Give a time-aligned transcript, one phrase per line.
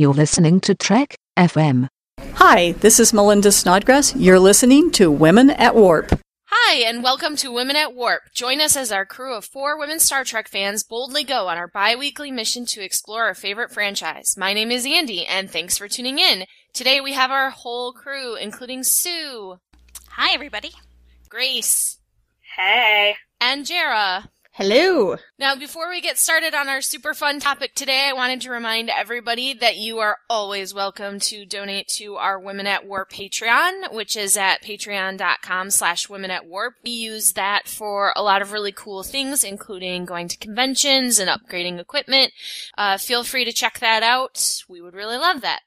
[0.00, 1.88] You're listening to Trek FM.
[2.36, 4.16] Hi, this is Melinda Snodgrass.
[4.16, 6.18] You're listening to Women at Warp.
[6.46, 8.22] Hi, and welcome to Women at Warp.
[8.34, 11.68] Join us as our crew of four women Star Trek fans boldly go on our
[11.68, 14.38] bi weekly mission to explore our favorite franchise.
[14.38, 16.46] My name is Andi, and thanks for tuning in.
[16.72, 19.58] Today we have our whole crew, including Sue.
[20.12, 20.70] Hi, everybody.
[21.28, 21.98] Grace.
[22.56, 23.16] Hey.
[23.38, 24.30] And Jarrah.
[24.54, 25.16] Hello.
[25.38, 28.90] Now, before we get started on our super fun topic today, I wanted to remind
[28.90, 34.16] everybody that you are always welcome to donate to our Women at Warp Patreon, which
[34.16, 36.74] is at patreon.com slash women at warp.
[36.82, 41.30] We use that for a lot of really cool things, including going to conventions and
[41.30, 42.32] upgrading equipment.
[42.76, 44.64] Uh, feel free to check that out.
[44.68, 45.60] We would really love that.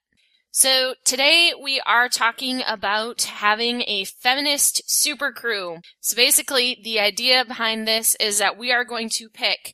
[0.55, 5.79] So today we are talking about having a feminist super crew.
[5.99, 9.73] So basically the idea behind this is that we are going to pick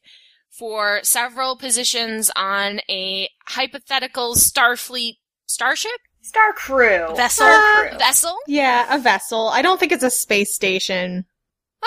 [0.50, 5.16] for several positions on a hypothetical Starfleet
[5.48, 6.00] starship?
[6.22, 7.14] Star crew.
[7.14, 7.46] Vessel.
[7.46, 7.98] Star ah, crew.
[7.98, 8.38] Vessel?
[8.48, 9.50] Yeah, a vessel.
[9.50, 11.26] I don't think it's a space station.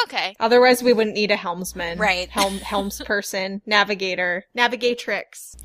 [0.04, 0.36] Okay.
[0.38, 1.96] Otherwise, we wouldn't need a helmsman.
[1.96, 2.28] Right.
[2.28, 5.56] Helm, helms person, navigator, navigatrix.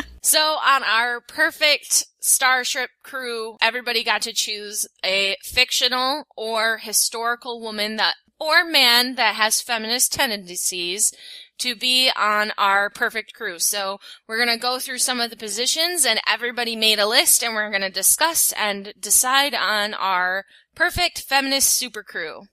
[0.21, 7.95] So on our perfect starship crew, everybody got to choose a fictional or historical woman
[7.97, 11.11] that or man that has feminist tendencies
[11.59, 13.59] to be on our perfect crew.
[13.59, 17.43] So we're going to go through some of the positions and everybody made a list
[17.43, 22.43] and we're going to discuss and decide on our perfect feminist super crew.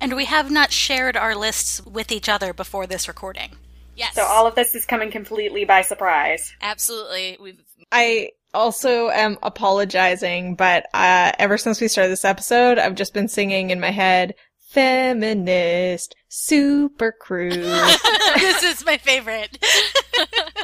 [0.00, 3.50] And we have not shared our lists with each other before this recording.
[3.96, 4.14] Yes.
[4.14, 6.52] So all of this is coming completely by surprise.
[6.62, 7.36] Absolutely.
[7.40, 13.14] We've I also am apologizing, but uh, ever since we started this episode, I've just
[13.14, 14.34] been singing in my head,
[14.70, 17.50] feminist super crew.
[18.36, 19.62] this is my favorite.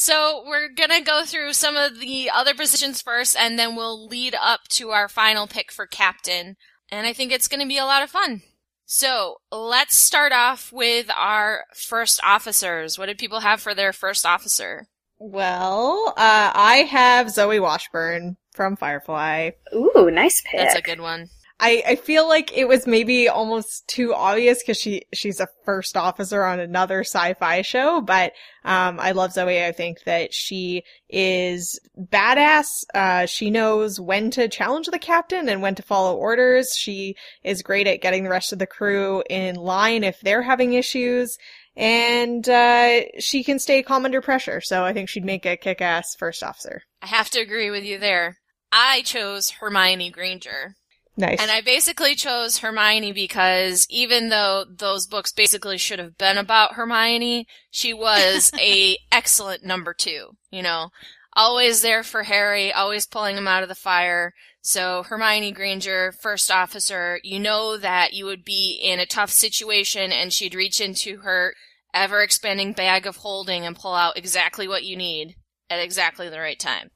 [0.00, 4.34] So we're gonna go through some of the other positions first, and then we'll lead
[4.34, 6.56] up to our final pick for captain.
[6.90, 8.40] And I think it's gonna be a lot of fun.
[8.92, 12.98] So let's start off with our first officers.
[12.98, 14.88] What did people have for their first officer?
[15.20, 19.50] well, uh, I have Zoe Washburn from Firefly.
[19.72, 20.58] Ooh, nice pick.
[20.58, 21.28] That's a good one.
[21.62, 25.94] I, I feel like it was maybe almost too obvious because she she's a first
[25.94, 28.32] officer on another sci-fi show, but
[28.64, 29.62] um, I love Zoe.
[29.62, 32.66] I think that she is badass.
[32.94, 36.74] Uh, she knows when to challenge the captain and when to follow orders.
[36.76, 40.72] She is great at getting the rest of the crew in line if they're having
[40.72, 41.36] issues,
[41.76, 44.62] and uh, she can stay calm under pressure.
[44.62, 46.82] So I think she'd make a kick-ass first officer.
[47.02, 48.38] I have to agree with you there.
[48.72, 50.76] I chose Hermione Granger.
[51.20, 51.40] Nice.
[51.40, 56.74] And I basically chose Hermione because even though those books basically should have been about
[56.74, 60.88] Hermione, she was a excellent number two, you know.
[61.34, 64.32] Always there for Harry, always pulling him out of the fire.
[64.62, 70.12] So Hermione Granger, first officer, you know that you would be in a tough situation
[70.12, 71.54] and she'd reach into her
[71.94, 75.34] ever expanding bag of holding and pull out exactly what you need
[75.68, 76.90] at exactly the right time.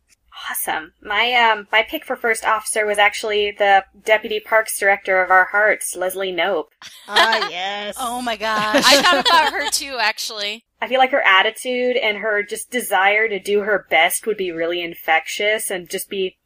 [0.51, 0.93] Awesome.
[1.01, 5.45] My um my pick for first officer was actually the deputy parks director of our
[5.47, 6.67] hearts, Leslie Knope.
[7.09, 7.97] ah, yes.
[7.99, 8.83] Oh my gosh.
[8.85, 10.65] I thought about her too, actually.
[10.83, 14.51] I feel like her attitude and her just desire to do her best would be
[14.51, 16.37] really infectious and just be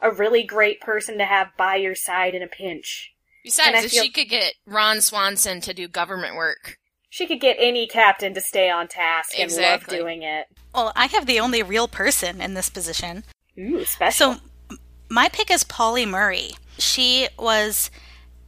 [0.00, 3.14] a really great person to have by your side in a pinch.
[3.44, 6.78] Besides, if feel- she could get Ron Swanson to do government work.
[7.10, 9.98] She could get any captain to stay on task and Exactly.
[9.98, 10.46] love doing it.
[10.74, 13.24] well, I have the only real person in this position.
[13.58, 14.34] Ooh, special.
[14.34, 14.76] So,
[15.08, 16.52] my pick is Pauli Murray.
[16.78, 17.90] She was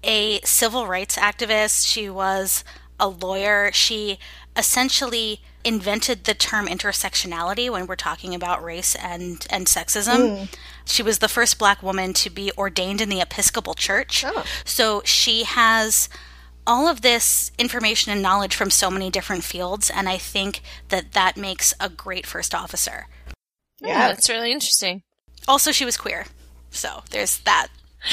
[0.05, 1.87] a civil rights activist.
[1.93, 2.63] She was
[3.01, 3.71] a lawyer.
[3.73, 4.19] She
[4.57, 10.17] essentially invented the term intersectionality when we're talking about race and, and sexism.
[10.47, 10.55] Mm.
[10.85, 14.25] She was the first black woman to be ordained in the Episcopal Church.
[14.27, 14.45] Oh.
[14.65, 16.09] So she has
[16.67, 21.13] all of this information and knowledge from so many different fields, and I think that
[21.13, 23.07] that makes a great first officer.
[23.81, 24.09] Yeah.
[24.09, 25.03] that's really interesting.
[25.49, 26.27] Also, she was queer.
[26.71, 27.69] So there's that.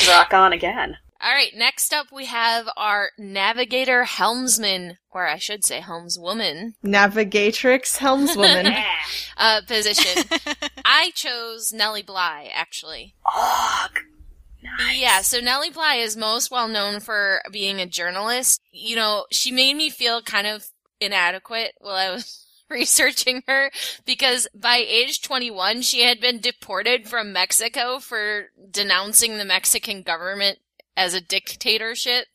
[0.07, 0.97] Rock on again.
[1.21, 7.97] All right, next up we have our navigator helmsman, or I should say helmswoman, Navigatrix
[7.97, 8.65] helmswoman.
[8.65, 8.85] Yeah.
[9.37, 10.23] uh, position.
[10.85, 13.15] I chose Nellie Bly, actually.
[13.35, 13.99] Ugh.
[14.77, 14.97] Nice.
[14.97, 18.61] Yeah, so Nellie Bly is most well known for being a journalist.
[18.71, 20.67] You know, she made me feel kind of
[20.99, 23.71] inadequate while I was researching her
[24.05, 30.59] because by age 21 she had been deported from Mexico for denouncing the Mexican government
[30.95, 32.27] as a dictatorship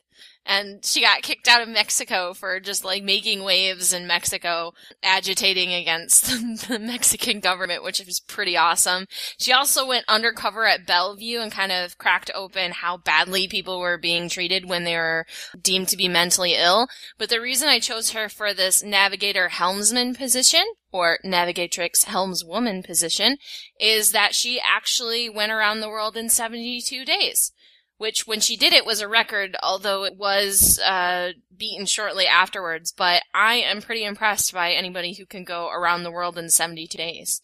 [0.46, 5.72] and she got kicked out of Mexico for just like making waves in Mexico, agitating
[5.72, 6.26] against
[6.68, 9.06] the Mexican government, which was pretty awesome.
[9.38, 13.98] She also went undercover at Bellevue and kind of cracked open how badly people were
[13.98, 15.26] being treated when they were
[15.60, 16.88] deemed to be mentally ill.
[17.18, 23.38] But the reason I chose her for this navigator helmsman position or navigatrix helmswoman position
[23.80, 27.52] is that she actually went around the world in 72 days
[27.96, 32.92] which when she did it was a record, although it was uh, beaten shortly afterwards.
[32.92, 36.96] But I am pretty impressed by anybody who can go around the world in 72
[36.96, 37.40] days.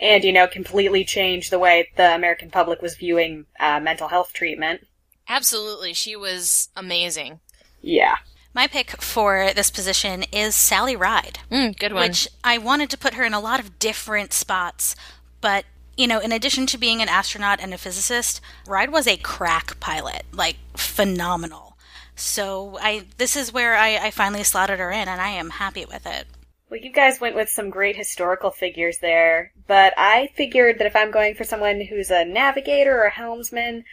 [0.00, 4.32] And, you know, completely change the way the American public was viewing uh, mental health
[4.32, 4.80] treatment.
[5.28, 5.92] Absolutely.
[5.92, 7.40] She was amazing.
[7.80, 8.16] Yeah.
[8.54, 11.38] My pick for this position is Sally Ride.
[11.50, 12.08] Mm, good one.
[12.08, 14.94] Which I wanted to put her in a lot of different spots,
[15.40, 15.64] but
[16.02, 19.78] you know, in addition to being an astronaut and a physicist, Ride was a crack
[19.78, 21.78] pilot, like phenomenal.
[22.16, 25.84] So I this is where I, I finally slotted her in, and I am happy
[25.84, 26.26] with it.
[26.68, 30.96] Well, you guys went with some great historical figures there, but I figured that if
[30.96, 33.84] I'm going for someone who's a navigator or a helmsman,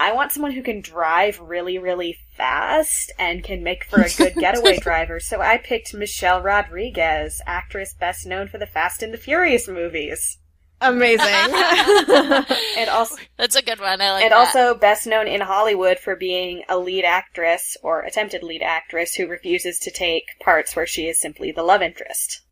[0.00, 4.34] I want someone who can drive really, really fast and can make for a good
[4.34, 5.20] getaway driver.
[5.20, 10.38] So I picked Michelle Rodriguez, actress best known for the Fast and the Furious movies.
[10.84, 11.26] Amazing.
[12.78, 14.00] and also That's a good one.
[14.00, 14.38] I like and that.
[14.38, 19.26] also best known in Hollywood for being a lead actress or attempted lead actress who
[19.26, 22.42] refuses to take parts where she is simply the love interest.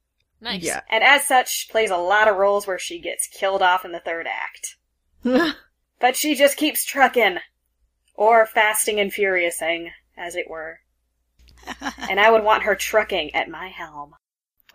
[0.41, 0.63] nice.
[0.63, 0.81] yeah.
[0.91, 4.01] And as such, plays a lot of roles where she gets killed off in the
[4.01, 4.77] third act.
[6.03, 7.39] But she just keeps trucking.
[8.15, 10.81] Or fasting and furiousing, as it were.
[12.11, 14.15] and I would want her trucking at my helm.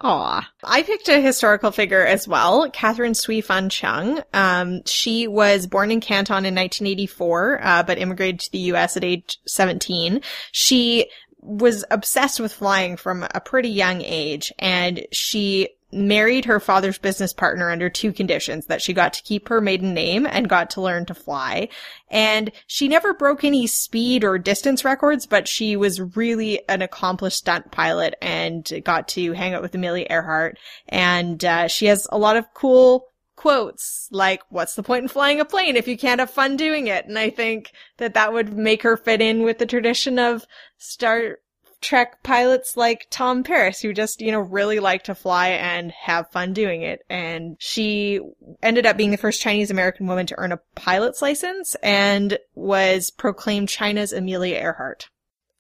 [0.02, 0.48] Aw.
[0.64, 4.24] I picked a historical figure as well, Katherine Sui Fun Cheung.
[4.32, 8.96] Um, she was born in Canton in 1984, uh, but immigrated to the U.S.
[8.96, 10.22] at age 17.
[10.52, 11.10] She
[11.42, 17.34] was obsessed with flying from a pretty young age, and she married her father's business
[17.34, 20.82] partner under two conditions that she got to keep her maiden name and got to
[20.82, 21.70] learn to fly.
[22.10, 27.38] And she never broke any speed or distance records, but she was really an accomplished
[27.38, 30.58] stunt pilot and got to hang out with Amelia Earhart.
[30.90, 33.08] And uh, she has a lot of cool
[33.38, 36.88] quotes like, what's the point in flying a plane if you can't have fun doing
[36.88, 37.06] it?
[37.06, 40.46] And I think that that would make her fit in with the tradition of
[40.78, 41.38] Star
[41.82, 46.32] Trek pilots like Tom Paris, who just, you know, really like to fly and have
[46.32, 47.06] fun doing it.
[47.10, 48.20] And she
[48.64, 53.12] ended up being the first Chinese American woman to earn a pilot's license and was
[53.12, 55.10] proclaimed China's Amelia Earhart.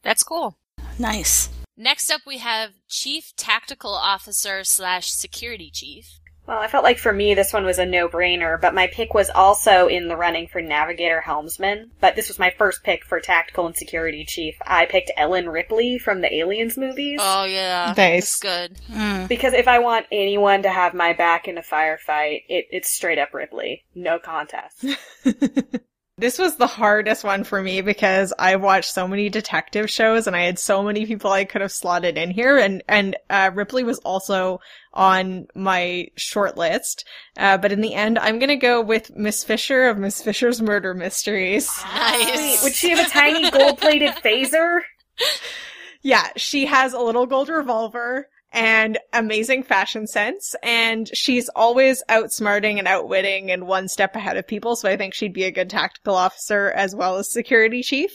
[0.01, 0.57] That's cool.
[0.97, 1.49] Nice.
[1.75, 6.19] Next up, we have Chief Tactical Officer slash Security Chief.
[6.47, 9.29] Well, I felt like for me this one was a no-brainer, but my pick was
[9.29, 13.65] also in the running for Navigator Helmsman, but this was my first pick for Tactical
[13.65, 14.55] and Security Chief.
[14.65, 17.19] I picked Ellen Ripley from the Aliens movies.
[17.21, 18.39] Oh yeah, Nice.
[18.39, 18.79] That's good.
[18.89, 19.27] Mm.
[19.27, 23.19] Because if I want anyone to have my back in a firefight, it, it's straight
[23.19, 23.83] up Ripley.
[23.93, 24.85] No contest.
[26.19, 30.35] This was the hardest one for me because I've watched so many detective shows and
[30.35, 33.83] I had so many people I could have slotted in here and, and, uh, Ripley
[33.83, 34.59] was also
[34.93, 37.05] on my short list.
[37.37, 40.95] Uh, but in the end, I'm gonna go with Miss Fisher of Miss Fisher's Murder
[40.95, 41.69] Mysteries.
[41.83, 42.35] Nice.
[42.35, 44.79] Wait, would she have a tiny gold-plated phaser?
[46.01, 52.79] Yeah, she has a little gold revolver and amazing fashion sense, and she's always outsmarting
[52.79, 55.69] and outwitting and one step ahead of people, so I think she'd be a good
[55.69, 58.09] tactical officer as well as security chief.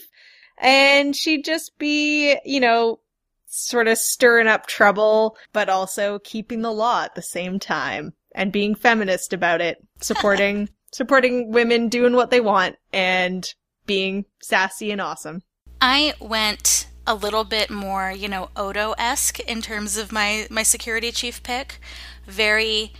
[0.57, 2.99] And she'd just be, you know,
[3.47, 8.51] sort of stirring up trouble, but also keeping the law at the same time and
[8.51, 13.47] being feminist about it, supporting, supporting women doing what they want and
[13.85, 15.41] being sassy and awesome.
[15.79, 20.63] I went a little bit more, you know, Odo esque in terms of my my
[20.63, 21.79] security chief pick.
[22.25, 22.93] Very,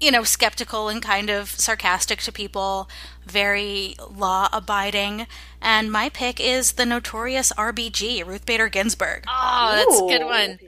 [0.00, 2.88] you know, skeptical and kind of sarcastic to people.
[3.26, 5.26] Very law abiding.
[5.60, 9.24] And my pick is the notorious RBG, Ruth Bader Ginsburg.
[9.28, 10.58] Oh, that's a good one.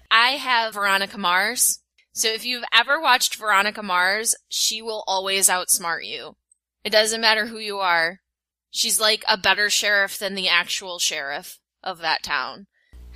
[0.10, 1.80] I have Veronica Mars.
[2.12, 6.36] So if you've ever watched Veronica Mars, she will always outsmart you.
[6.84, 8.18] It doesn't matter who you are.
[8.70, 12.66] She's like a better sheriff than the actual sheriff of that town.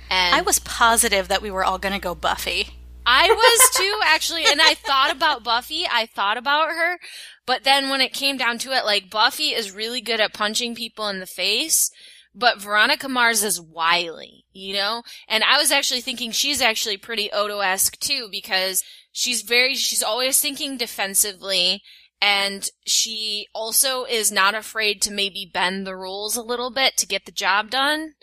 [0.09, 2.69] And I was positive that we were all going to go Buffy.
[3.05, 5.85] I was too, actually, and I thought about Buffy.
[5.91, 6.99] I thought about her,
[7.45, 10.75] but then when it came down to it, like Buffy is really good at punching
[10.75, 11.91] people in the face,
[12.33, 15.03] but Veronica Mars is wily, you know?
[15.27, 20.39] And I was actually thinking she's actually pretty Odo-esque too, because she's very, she's always
[20.39, 21.81] thinking defensively,
[22.21, 27.07] And she also is not afraid to maybe bend the rules a little bit to
[27.07, 28.13] get the job done.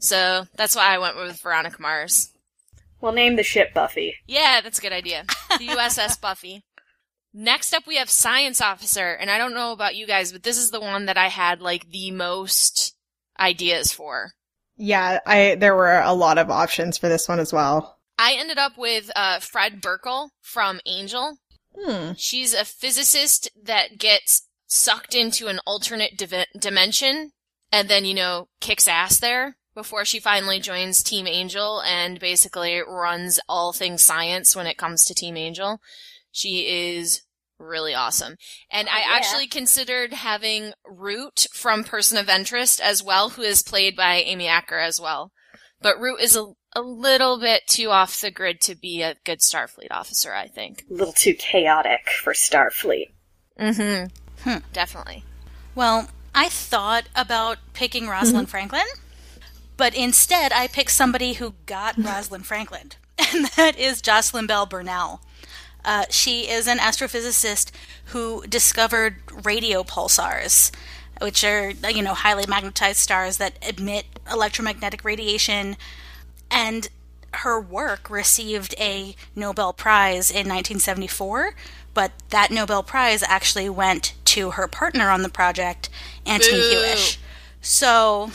[0.00, 2.32] So that's why I went with Veronica Mars.
[3.00, 4.16] We'll name the ship Buffy.
[4.26, 5.24] Yeah, that's a good idea.
[5.58, 6.64] The USS Buffy.
[7.32, 10.58] Next up, we have Science Officer, and I don't know about you guys, but this
[10.58, 12.96] is the one that I had like the most
[13.38, 14.32] ideas for.
[14.76, 17.98] Yeah, I there were a lot of options for this one as well.
[18.18, 21.38] I ended up with uh, Fred Burkle from Angel.
[21.78, 22.12] Hmm.
[22.16, 27.30] She's a physicist that gets sucked into an alternate div- dimension
[27.72, 32.80] and then, you know, kicks ass there before she finally joins Team Angel and basically
[32.86, 35.80] runs all things science when it comes to Team Angel.
[36.32, 37.22] She is
[37.58, 38.36] really awesome.
[38.70, 39.06] And I yeah.
[39.10, 44.48] actually considered having Root from Person of Interest as well, who is played by Amy
[44.48, 45.30] Acker as well.
[45.82, 49.40] But Root is a, a little bit too off the grid to be a good
[49.40, 50.84] Starfleet officer, I think.
[50.90, 53.06] A little too chaotic for Starfleet.
[53.58, 54.58] Mm-hmm.
[54.72, 55.24] Definitely.
[55.74, 58.86] Well, I thought about picking Rosalind Franklin,
[59.80, 65.22] but instead I picked somebody who got Rosalind Franklin, and that is Jocelyn Bell Burnell.
[65.82, 67.70] Uh, she is an astrophysicist
[68.08, 70.70] who discovered radio pulsars,
[71.22, 75.78] which are you know highly magnetized stars that emit electromagnetic radiation,
[76.50, 76.90] and
[77.32, 81.54] her work received a Nobel Prize in 1974.
[81.94, 85.88] But that Nobel Prize actually went to her partner on the project,
[86.26, 86.82] Antony Boo.
[86.82, 87.16] Hewish.
[87.62, 88.30] So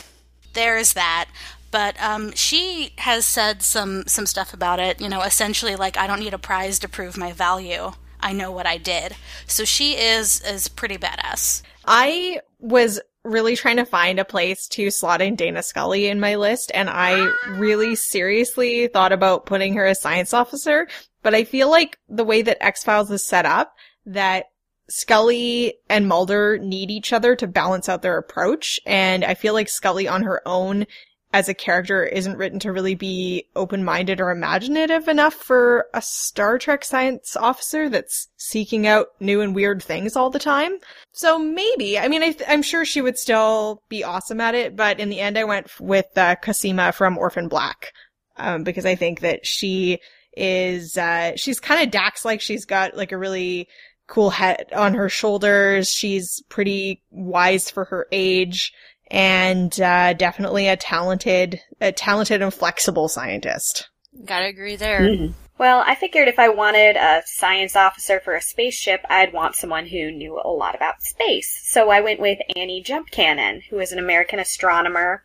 [0.56, 1.28] there's that.
[1.70, 5.00] But um, she has said some some stuff about it.
[5.00, 7.92] You know, essentially like I don't need a prize to prove my value.
[8.18, 9.14] I know what I did.
[9.46, 11.62] So she is is pretty badass.
[11.84, 16.36] I was really trying to find a place to slot in Dana Scully in my
[16.36, 20.88] list, and I really seriously thought about putting her as science officer.
[21.22, 23.74] But I feel like the way that X Files is set up,
[24.06, 24.46] that
[24.88, 29.68] Scully and Mulder need each other to balance out their approach, and I feel like
[29.68, 30.86] Scully on her own
[31.32, 36.56] as a character isn't written to really be open-minded or imaginative enough for a Star
[36.56, 40.78] Trek science officer that's seeking out new and weird things all the time.
[41.12, 45.00] So maybe, I mean, I I'm sure she would still be awesome at it, but
[45.00, 47.92] in the end I went with uh, Cosima from Orphan Black,
[48.36, 49.98] um, because I think that she
[50.36, 53.68] is, uh, she's kind of Dax like she's got like a really
[54.06, 55.90] cool head on her shoulders.
[55.90, 58.72] She's pretty wise for her age
[59.08, 63.88] and uh, definitely a talented, a talented and flexible scientist.
[64.24, 65.30] Gotta agree there.
[65.58, 69.86] Well, I figured if I wanted a science officer for a spaceship, I'd want someone
[69.86, 71.62] who knew a lot about space.
[71.64, 75.22] So I went with Annie Jump Cannon, who is an American astronomer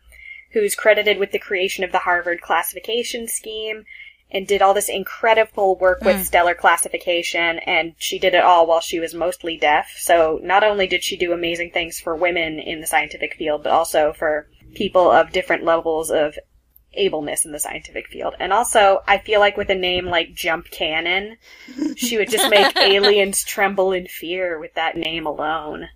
[0.52, 3.84] who's credited with the creation of the Harvard classification scheme
[4.32, 6.24] and did all this incredible work with mm.
[6.24, 9.94] stellar classification and she did it all while she was mostly deaf.
[9.98, 13.72] So not only did she do amazing things for women in the scientific field, but
[13.72, 16.34] also for people of different levels of
[16.96, 18.34] ableness in the scientific field.
[18.40, 21.36] And also, I feel like with a name like Jump Cannon,
[21.96, 25.88] she would just make aliens tremble in fear with that name alone.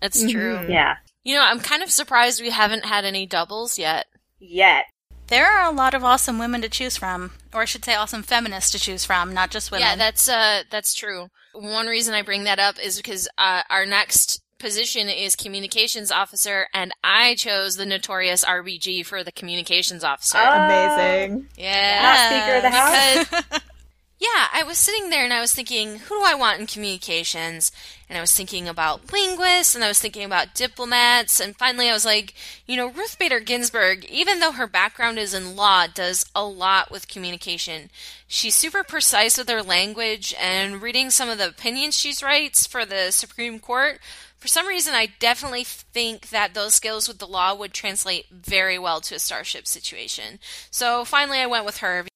[0.00, 0.66] That's true.
[0.68, 0.96] Yeah.
[1.22, 4.06] You know, I'm kind of surprised we haven't had any doubles yet.
[4.38, 4.84] Yet.
[5.28, 8.22] There are a lot of awesome women to choose from, or I should say awesome
[8.22, 9.86] feminists to choose from, not just women.
[9.86, 11.28] Yeah, that's uh that's true.
[11.54, 16.66] One reason I bring that up is because uh, our next position is communications officer,
[16.74, 20.38] and I chose the notorious RBG for the communications officer.
[20.38, 21.48] Amazing.
[21.56, 23.60] yeah, Not Speaker of the House.
[24.18, 27.72] yeah, I was sitting there and I was thinking, who do I want in communications?
[28.08, 31.40] And I was thinking about linguists and I was thinking about diplomats.
[31.40, 35.34] And finally, I was like, you know, Ruth Bader Ginsburg, even though her background is
[35.34, 37.90] in law, does a lot with communication.
[38.28, 42.84] She's super precise with her language and reading some of the opinions she writes for
[42.86, 43.98] the Supreme Court.
[44.38, 48.78] For some reason, I definitely think that those skills with the law would translate very
[48.78, 50.38] well to a starship situation.
[50.70, 52.06] So finally, I went with her.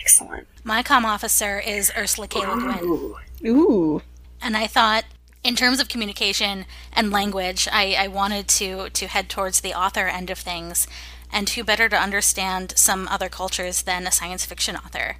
[0.00, 0.46] Excellent.
[0.64, 2.40] My com officer is Ursula K.
[2.40, 2.84] Le Guin.
[2.84, 3.16] Ooh.
[3.44, 4.02] Ooh.
[4.40, 5.04] And I thought,
[5.44, 10.06] in terms of communication and language, I, I wanted to, to head towards the author
[10.06, 10.86] end of things,
[11.32, 15.16] and who better to understand some other cultures than a science fiction author,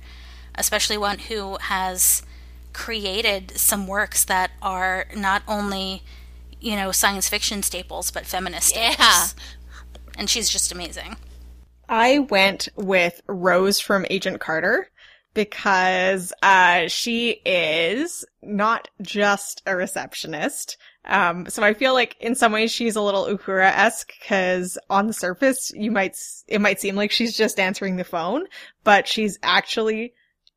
[0.54, 2.22] especially one who has
[2.72, 6.02] created some works that are not only,
[6.60, 8.90] you know, science fiction staples, but feminist Yeah.
[8.92, 9.34] staples.
[10.16, 11.16] And she's just amazing.
[11.92, 14.88] I went with Rose from Agent Carter
[15.34, 20.78] because uh, she is not just a receptionist.
[21.04, 25.12] Um, so I feel like in some ways she's a little Uhura-esque because on the
[25.12, 26.16] surface you might
[26.48, 28.46] it might seem like she's just answering the phone,
[28.84, 30.14] but she's actually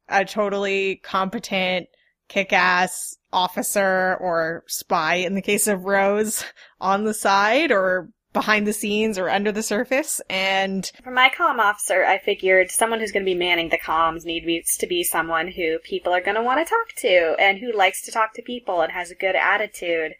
[0.07, 1.89] a totally competent,
[2.29, 6.45] kick-ass officer or spy in the case of Rose
[6.79, 10.21] on the side or behind the scenes or under the surface.
[10.29, 14.25] And For my comm officer, I figured someone who's going to be manning the comms
[14.25, 17.71] needs to be someone who people are going to want to talk to and who
[17.71, 20.11] likes to talk to people and has a good attitude.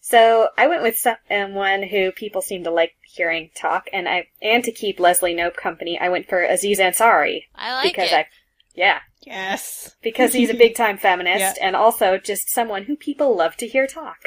[0.00, 4.62] So I went with someone who people seem to like hearing talk, and I and
[4.62, 8.14] to keep Leslie Knope company, I went for Aziz Ansari I like because it.
[8.14, 8.26] I,
[8.74, 9.96] yeah, yes.
[10.00, 11.54] because he's a big time feminist Yeah.
[11.60, 14.18] and also just someone who people love to hear talk.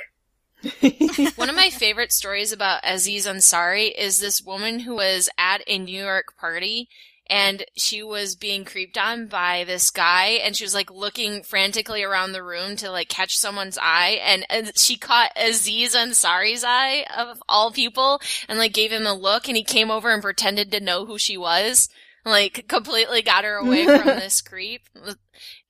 [1.36, 5.80] One of my favorite stories about Aziz Ansari is this woman who was at a
[5.80, 6.88] New York party
[7.27, 12.03] and she was being creeped on by this guy and she was like looking frantically
[12.03, 17.06] around the room to like catch someone's eye and, and she caught Aziz Ansari's eye
[17.18, 20.72] of all people and like gave him a look and he came over and pretended
[20.72, 21.89] to know who she was.
[22.24, 24.84] Like completely got her away from this creep.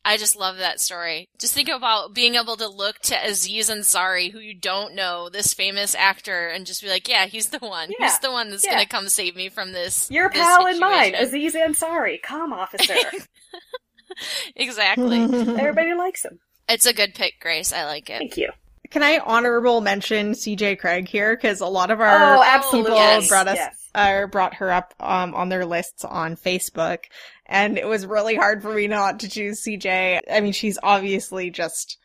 [0.04, 1.28] I just love that story.
[1.40, 5.54] Just think about being able to look to Aziz Ansari, who you don't know, this
[5.54, 7.92] famous actor, and just be like, "Yeah, he's the one.
[8.00, 8.72] Yeah, He's the one that's yeah.
[8.74, 12.52] gonna come save me from this." Your this pal and mine, situation." Aziz Ansari, comm
[12.52, 12.96] officer.
[14.56, 15.20] exactly.
[15.24, 16.40] Everybody likes him.
[16.70, 17.74] it's a good pick, Grace.
[17.74, 18.18] I like it.
[18.18, 18.50] Thank you.
[18.90, 21.36] Can I honorable mention CJ Cregg here?
[21.36, 22.92] Because a lot of our Oh, absolutely.
[22.92, 23.30] people Yes.
[23.30, 23.90] brought us Yes.
[23.96, 27.06] uh, brought her up um, on their lists on Facebook,
[27.52, 30.20] and it was really hard for me not to choose CJ.
[30.32, 31.98] I mean, she's obviously just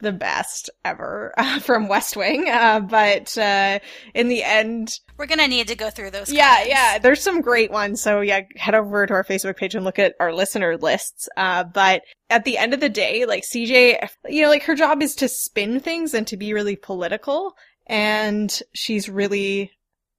[0.00, 3.78] the best ever uh, from West Wing, uh, but uh,
[4.14, 6.30] in the end, We're gonna need to go through those.
[6.30, 6.68] yeah, comments.
[6.70, 8.02] yeah, there's some great ones.
[8.02, 11.28] So yeah, head over to our Facebook page and look at our listener lists.
[11.36, 15.02] Uh, but at the end of the day, like CJ, you know, like her job
[15.02, 17.54] is to spin things and to be really political.
[17.86, 19.70] And she's really,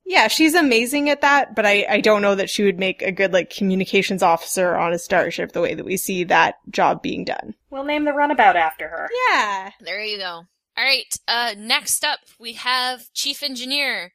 [0.07, 1.53] yeah, she's amazing at that.
[1.53, 4.93] But I, I don't know that she would make a good like communications officer on
[4.93, 7.53] a starship the way that we see that job being done.
[7.69, 9.09] We'll name the runabout after her.
[9.29, 9.71] Yeah.
[9.81, 10.43] There you go.
[10.77, 11.13] All right.
[11.27, 14.13] Uh, next up, we have Chief Engineer,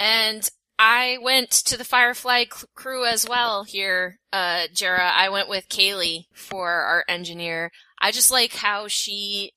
[0.00, 5.12] and I went to the Firefly c- crew as well here, uh, Jarrah.
[5.14, 7.70] I went with Kaylee for our engineer.
[8.00, 9.52] I just like how she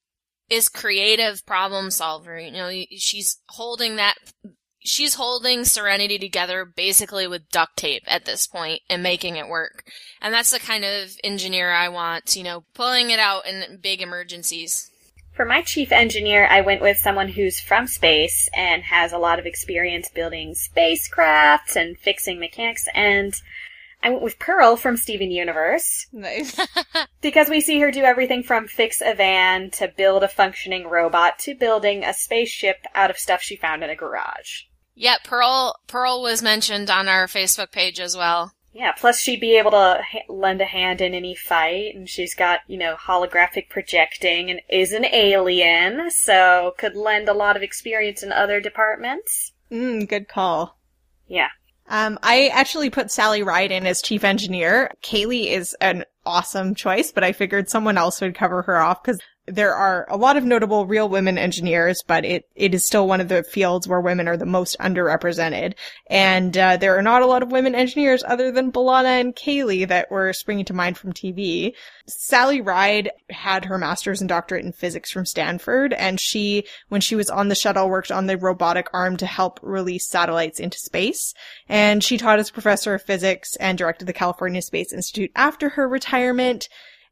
[0.49, 2.37] is creative problem solver.
[2.37, 4.15] You know, she's holding that,
[4.83, 9.85] she's holding Serenity together basically with duct tape at this point and making it work.
[10.21, 14.01] And that's the kind of engineer I want, you know, pulling it out in big
[14.01, 14.89] emergencies.
[15.33, 19.39] For my chief engineer, I went with someone who's from space and has a lot
[19.39, 23.33] of experience building spacecraft and fixing mechanics, and
[24.03, 26.59] I went with Pearl from Steven Universe Nice.
[27.21, 31.39] because we see her do everything from fix a van to build a functioning robot
[31.39, 34.63] to building a spaceship out of stuff she found in a garage.
[34.95, 38.53] Yeah, Pearl Pearl was mentioned on our Facebook page as well.
[38.73, 42.33] Yeah, plus she'd be able to ha- lend a hand in any fight, and she's
[42.33, 47.63] got, you know, holographic projecting and is an alien, so could lend a lot of
[47.63, 49.51] experience in other departments.
[49.69, 50.77] Mm, good call.
[51.27, 51.49] Yeah.
[51.89, 54.91] Um, I actually put Sally Ride in as chief engineer.
[55.03, 59.19] Kaylee is an awesome choice, but I figured someone else would cover her off because
[59.47, 63.21] there are a lot of notable real women engineers, but it, it is still one
[63.21, 65.73] of the fields where women are the most underrepresented.
[66.09, 69.87] And, uh, there are not a lot of women engineers other than B'Elanna and Kaylee
[69.87, 71.73] that were springing to mind from TV.
[72.07, 77.15] Sally Ride had her master's and doctorate in physics from Stanford, and she, when she
[77.15, 81.33] was on the shuttle, worked on the robotic arm to help release satellites into space.
[81.67, 85.87] And she taught as professor of physics and directed the California Space Institute after her
[85.87, 86.69] retirement.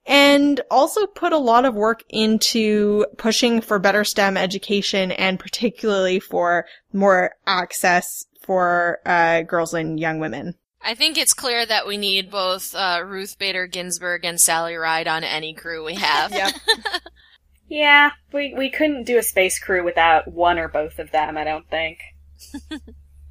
[0.09, 6.19] And also put a lot of work into pushing for better STEM education and particularly
[6.19, 10.55] for more access for uh, girls and young women.
[10.81, 15.07] I think it's clear that we need both uh, Ruth Bader Ginsburg and Sally Ride
[15.07, 16.31] on any crew we have.
[16.31, 16.53] Yep.
[17.69, 21.43] Yeah, we, we couldn't do a space crew without one or both of them, I
[21.43, 21.99] don't think.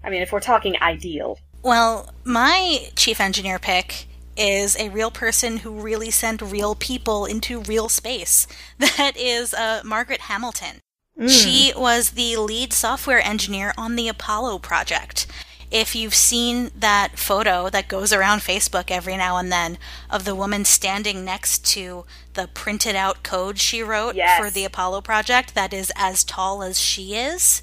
[0.04, 1.38] I mean, if we're talking ideal.
[1.62, 4.06] Well, my chief engineer pick
[4.38, 8.46] is a real person who really sent real people into real space.
[8.78, 10.80] That is uh, Margaret Hamilton.
[11.26, 15.26] She was the lead software engineer on the Apollo project.
[15.68, 20.36] If you've seen that photo that goes around Facebook every now and then of the
[20.36, 24.38] woman standing next to the printed out code she wrote Yes.
[24.38, 27.62] for the Apollo project that is as tall as she is,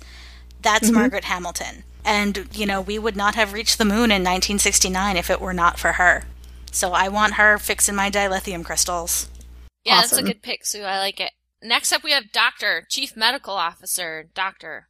[0.62, 1.84] that's Margaret Hamilton.
[2.04, 5.54] And, you know, we would not have reached the moon in 1969 if it were
[5.54, 6.26] not for her.
[6.76, 9.30] So I want her fixing my dilithium crystals.
[9.86, 10.84] Yeah, that's a good pick, Sue.
[10.84, 11.32] I like it.
[11.64, 14.90] Next up, we have Doctor, Chief Medical Officer, Doctor.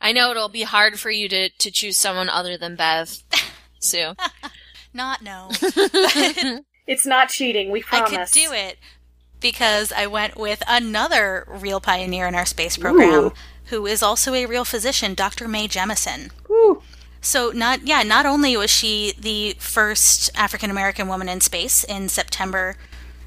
[0.00, 3.22] I know it'll be hard for you to, to choose someone other than Bev,
[3.78, 4.14] Sue.
[4.92, 5.50] Not no.
[6.88, 8.12] It's not cheating, we promise.
[8.12, 8.76] I could do it,
[9.38, 13.32] because I went with another real pioneer in our space program Ooh.
[13.66, 15.46] who is also a real physician, Dr.
[15.46, 16.32] Mae Jemison.
[16.48, 16.79] Woo.
[17.20, 22.08] So not yeah, not only was she the first African American woman in space in
[22.08, 22.76] September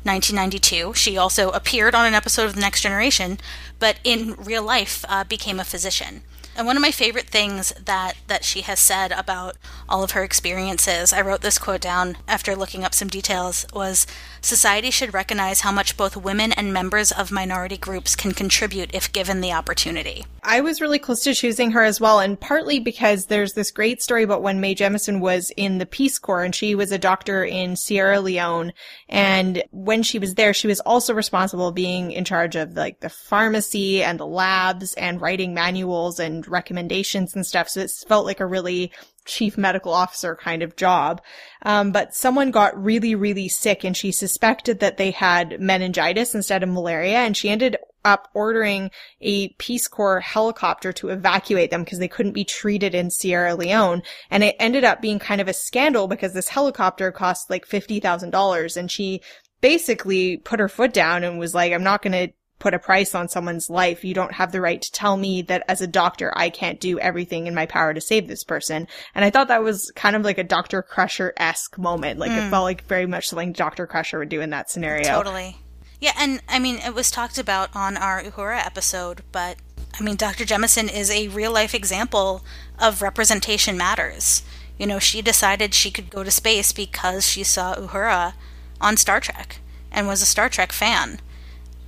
[0.03, 3.38] 1992, she also appeared on an episode of The Next Generation,
[3.79, 6.23] but in real life uh, became a physician.
[6.56, 9.58] And one of my favorite things that, that she has said about
[9.89, 14.06] all of her experiences, I wrote this quote down after looking up some details, was
[14.42, 19.12] Society should recognize how much both women and members of minority groups can contribute if
[19.12, 20.26] given the opportunity.
[20.44, 24.02] I was really close to choosing her as well, and partly because there's this great
[24.02, 27.46] story about when Mae Jemison was in the Peace Corps and she was a doctor
[27.46, 28.74] in Sierra Leone.
[29.08, 33.10] And when she was there, she was also responsible being in charge of like the
[33.10, 37.69] pharmacy and the labs and writing manuals and recommendations and stuff.
[37.69, 38.91] So it felt like a really
[39.25, 41.21] chief medical officer kind of job.
[41.63, 46.63] Um, but someone got really, really sick and she suspected that they had meningitis instead
[46.63, 51.99] of malaria and she ended up ordering a Peace Corps helicopter to evacuate them because
[51.99, 54.03] they couldn't be treated in Sierra Leone.
[54.29, 58.77] And it ended up being kind of a scandal because this helicopter cost like $50,000
[58.77, 59.21] and she
[59.62, 63.13] basically put her foot down and was like, I'm not going to put a price
[63.13, 64.06] on someone's life.
[64.06, 66.97] You don't have the right to tell me that as a doctor, I can't do
[66.97, 68.88] everything in my power to save this person.
[69.13, 70.82] And I thought that was kind of like a Dr.
[70.82, 72.21] Crusher-esque moment.
[72.21, 72.49] Like it hmm.
[72.49, 73.86] felt like very much something Dr.
[73.86, 75.10] Crusher would do in that scenario.
[75.10, 75.58] Totally.
[75.99, 79.58] Yeah, and I mean, it was talked about on our Uhura episode, but
[79.99, 80.45] I mean, Dr.
[80.45, 82.45] Jemison is a real life example
[82.80, 84.41] of representation matters.
[84.78, 88.36] You know, she decided she could go to space because she saw Uhura
[88.80, 89.58] on Star Trek
[89.91, 91.19] and was a Star Trek fan.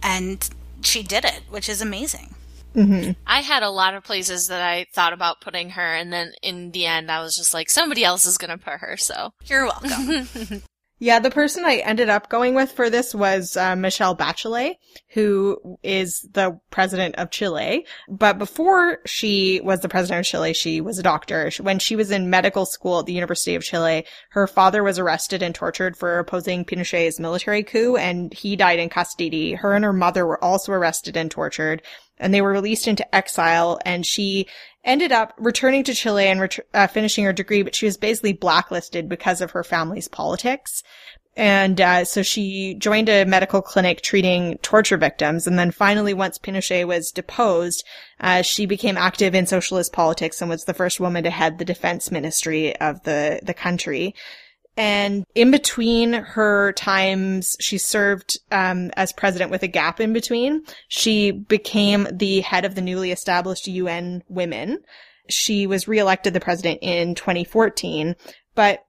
[0.03, 0.49] And
[0.85, 2.35] she did it, which is amazing.
[2.75, 3.11] Mm-hmm.
[3.25, 6.71] I had a lot of places that I thought about putting her, and then in
[6.71, 9.31] the end, I was just like, somebody else is going to put her, so.
[9.45, 10.61] You're welcome.
[10.97, 14.75] Yeah, the person I ended up going with for this was uh, Michelle Bachelet,
[15.09, 17.85] who is the president of Chile.
[18.07, 21.51] But before she was the president of Chile, she was a doctor.
[21.59, 25.43] When she was in medical school at the University of Chile, her father was arrested
[25.43, 29.53] and tortured for opposing Pinochet's military coup, and he died in custody.
[29.53, 31.81] Her and her mother were also arrested and tortured
[32.17, 34.47] and they were released into exile and she
[34.85, 38.33] ended up returning to Chile and ret- uh, finishing her degree, but she was basically
[38.33, 40.83] blacklisted because of her family's politics.
[41.37, 45.47] And uh, so she joined a medical clinic treating torture victims.
[45.47, 47.83] And then finally, once Pinochet was deposed,
[48.21, 51.65] uh, she became active in socialist politics and was the first woman to head the
[51.65, 54.15] defense ministry of the, the country.
[54.77, 60.63] And in between her times, she served um, as president with a gap in between.
[60.89, 64.79] She became the head of the newly established UN Women.
[65.29, 68.15] She was reelected the president in 2014,
[68.53, 68.85] but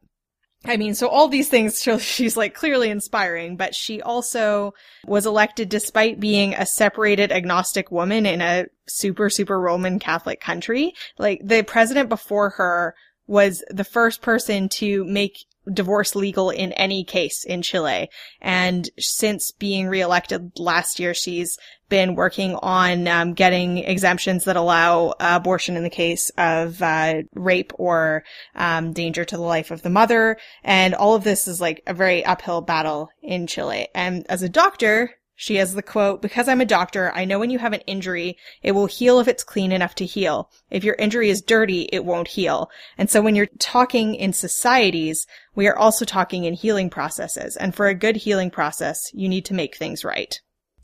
[0.69, 4.75] I mean, so all these things, she's like clearly inspiring, but she also
[5.07, 10.95] was elected despite being a separated agnostic woman in a super, super Roman Catholic country.
[11.19, 12.95] Like the president before her
[13.27, 15.37] was the first person to make
[15.73, 18.09] divorce legal in any case in Chile.
[18.41, 21.59] And since being reelected last year, she's
[21.89, 27.73] been working on um, getting exemptions that allow abortion in the case of uh, rape
[27.77, 30.37] or um, danger to the life of the mother.
[30.65, 33.89] And all of this is like a very uphill battle in Chile.
[33.95, 37.51] And as a doctor, she has the quote, because I'm a doctor, I know when
[37.51, 40.51] you have an injury, it will heal if it's clean enough to heal.
[40.71, 42.71] If your injury is dirty, it won't heal.
[42.97, 47.55] And so when you're talking in societies, we are also talking in healing processes.
[47.57, 50.41] And for a good healing process, you need to make things right.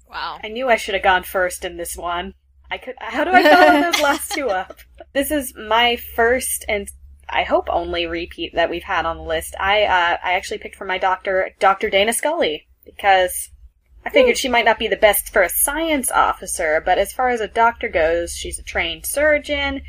[0.08, 0.38] Wow.
[0.44, 2.34] I knew I should have gone first in this one.
[2.70, 2.94] I could.
[2.98, 4.78] How do I follow those last two up?
[5.14, 6.88] This is my first and
[7.28, 9.54] I hope only repeat that we've had on the list.
[9.60, 11.90] I uh, I actually picked for my doctor, Dr.
[11.90, 13.50] Dana Scully, because
[14.04, 14.40] I figured hmm.
[14.40, 17.48] she might not be the best for a science officer, but as far as a
[17.48, 19.82] doctor goes, she's a trained surgeon.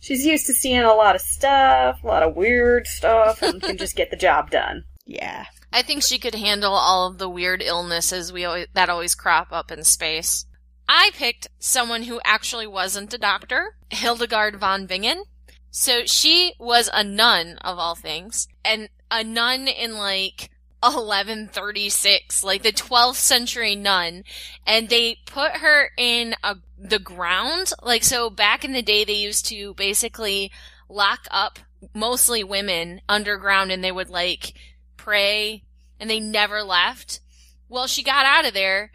[0.00, 3.76] She's used to seeing a lot of stuff, a lot of weird stuff, and can
[3.76, 4.84] just get the job done.
[5.06, 5.46] Yeah.
[5.72, 9.48] I think she could handle all of the weird illnesses we always, that always crop
[9.50, 10.46] up in space.
[10.88, 15.24] I picked someone who actually wasn't a doctor, Hildegard von Bingen.
[15.72, 20.50] So she was a nun of all things, and a nun in like
[20.80, 24.24] 1136, like the 12th century nun,
[24.66, 27.72] and they put her in a, the ground.
[27.82, 30.50] Like, so back in the day, they used to basically
[30.88, 31.58] lock up
[31.94, 34.54] mostly women underground and they would like
[34.96, 35.62] pray
[35.98, 37.20] and they never left.
[37.68, 38.90] Well, she got out of there.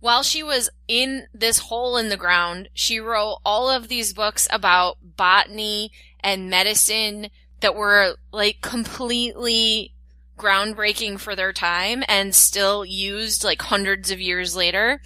[0.00, 4.46] While she was in this hole in the ground, she wrote all of these books
[4.50, 9.94] about botany and medicine that were like completely
[10.38, 15.00] groundbreaking for their time and still used like hundreds of years later.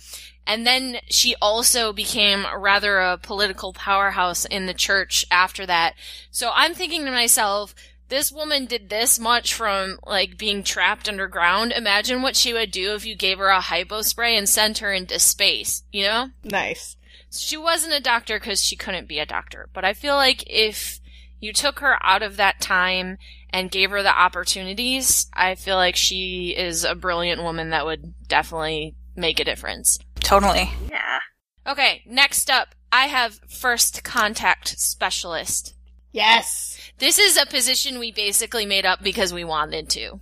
[0.47, 5.95] And then she also became rather a political powerhouse in the church after that.
[6.31, 7.75] So I'm thinking to myself,
[8.09, 11.73] this woman did this much from like being trapped underground.
[11.73, 14.93] Imagine what she would do if you gave her a hypo spray and sent her
[14.93, 16.29] into space, you know?
[16.45, 16.97] Nice.
[17.31, 19.69] She wasn't a doctor because she couldn't be a doctor.
[19.73, 21.01] But I feel like if
[21.41, 23.17] you took her out of that time
[23.53, 28.15] and gave her the opportunities, I feel like she is a brilliant woman that would
[28.27, 29.99] definitely make a difference.
[30.21, 30.71] Totally.
[30.91, 31.19] Yeah.
[31.67, 35.75] Okay, next up, I have first contact specialist.
[36.13, 36.79] Yes.
[36.99, 40.21] This is a position we basically made up because we wanted to.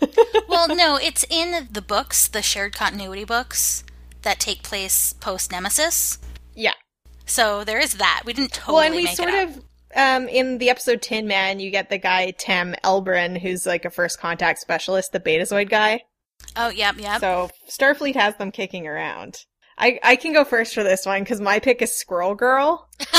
[0.48, 3.84] well, no, it's in the books, the shared continuity books
[4.22, 6.18] that take place post Nemesis.
[6.54, 6.74] Yeah.
[7.26, 8.22] So there is that.
[8.24, 9.56] We didn't totally well, and we make sort it up.
[9.56, 9.64] of
[9.94, 13.90] um in the episode Tin Man, you get the guy Tam Elbrun, who's like a
[13.90, 16.02] first contact specialist, the Betazoid guy.
[16.56, 17.20] Oh, yep, yep.
[17.20, 19.44] So Starfleet has them kicking around.
[19.78, 22.88] I I can go first for this one because my pick is Squirrel Girl.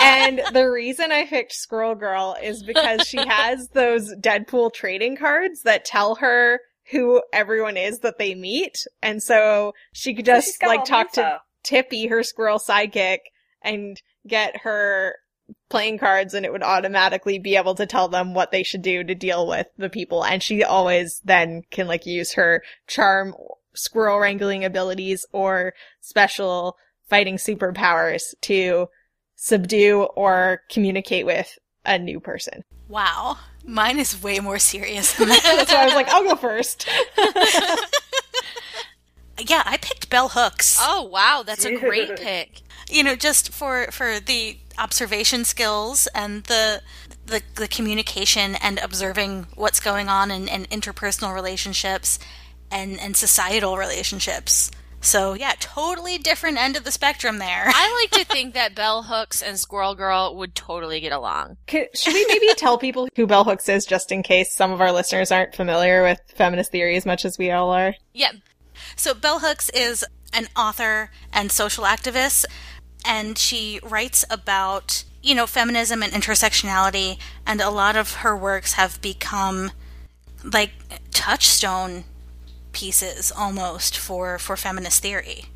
[0.00, 5.62] and the reason I picked Squirrel Girl is because she has those Deadpool trading cards
[5.62, 8.76] that tell her who everyone is that they meet.
[9.02, 11.40] And so she could just got like the talk to.
[11.62, 13.20] Tippy, her squirrel sidekick,
[13.62, 15.16] and get her
[15.68, 19.04] playing cards and it would automatically be able to tell them what they should do
[19.04, 20.24] to deal with the people.
[20.24, 23.34] And she always then can like use her charm
[23.74, 26.76] squirrel wrangling abilities or special
[27.08, 28.88] fighting superpowers to
[29.36, 32.64] subdue or communicate with a new person.
[32.88, 33.38] Wow.
[33.66, 35.42] Mine is way more serious than that.
[35.42, 36.88] That's why I was like, I'll go first.
[39.38, 40.78] yeah, I picked Bell Hooks.
[40.80, 42.62] Oh wow, that's a great pick.
[42.90, 46.82] You know, just for for the observation skills and the
[47.26, 52.18] the, the communication and observing what's going on in, in interpersonal relationships
[52.70, 54.70] and and societal relationships.
[55.00, 57.64] So yeah, totally different end of the spectrum there.
[57.66, 61.58] I like to think that Bell Hooks and Squirrel Girl would totally get along.
[61.66, 64.80] Could- Should we maybe tell people who Bell Hooks is just in case some of
[64.80, 67.94] our listeners aren't familiar with feminist theory as much as we all are?
[68.14, 68.32] Yeah,
[68.96, 72.46] So Bell Hooks is an author and social activist,
[73.04, 78.74] and she writes about you know feminism and intersectionality, and a lot of her works
[78.74, 79.70] have become
[80.44, 80.72] like
[81.10, 82.04] touchstone
[82.72, 85.46] pieces almost for for feminist theory.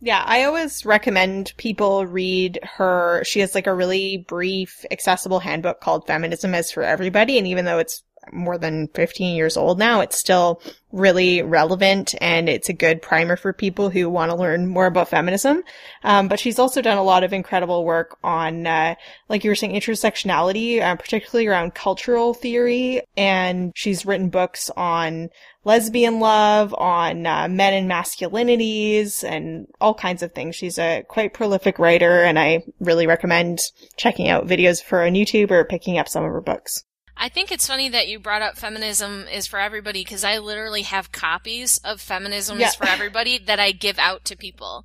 [0.00, 3.24] Yeah, I always recommend people read her.
[3.24, 7.36] She has like a really brief, accessible handbook called Feminism is for Everybody.
[7.36, 10.60] And even though it's more than 15 years old now, it's still
[10.90, 15.08] really relevant and it's a good primer for people who want to learn more about
[15.08, 15.62] feminism.
[16.02, 18.94] Um, but she's also done a lot of incredible work on, uh,
[19.28, 23.02] like you were saying, intersectionality, uh, particularly around cultural theory.
[23.16, 25.28] And she's written books on
[25.64, 30.56] lesbian love, on uh, men and masculinities, and all kinds of things.
[30.56, 33.60] She's a quite prolific writer, and I really recommend
[33.96, 36.84] checking out videos for her on YouTube or picking up some of her books.
[37.18, 40.82] I think it's funny that you brought up feminism is for everybody because I literally
[40.82, 42.68] have copies of feminism Yeah.
[42.68, 44.84] is for everybody that I give out to people.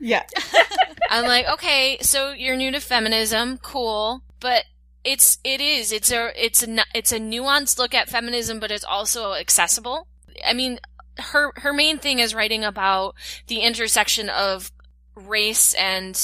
[0.00, 0.24] Yeah.
[1.10, 4.64] I'm like, okay, so you're new to feminism, cool, but
[5.04, 8.84] it's it is it's a it's a it's a nuanced look at feminism, but it's
[8.84, 10.08] also accessible.
[10.44, 10.80] I mean,
[11.18, 13.14] her her main thing is writing about
[13.46, 14.72] the intersection of
[15.14, 16.18] race and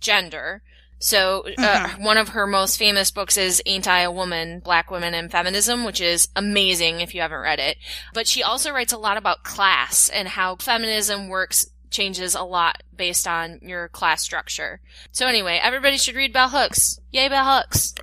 [0.00, 0.62] gender.
[0.98, 4.60] So, uh, one of her most famous books is Ain't I a Woman?
[4.60, 7.76] Black Women and Feminism, which is amazing if you haven't read it.
[8.14, 12.82] But she also writes a lot about class and how feminism works changes a lot
[12.94, 14.80] based on your class structure.
[15.12, 17.00] So anyway, everybody should read Bell Hooks.
[17.12, 17.94] Yay, Bell Hooks.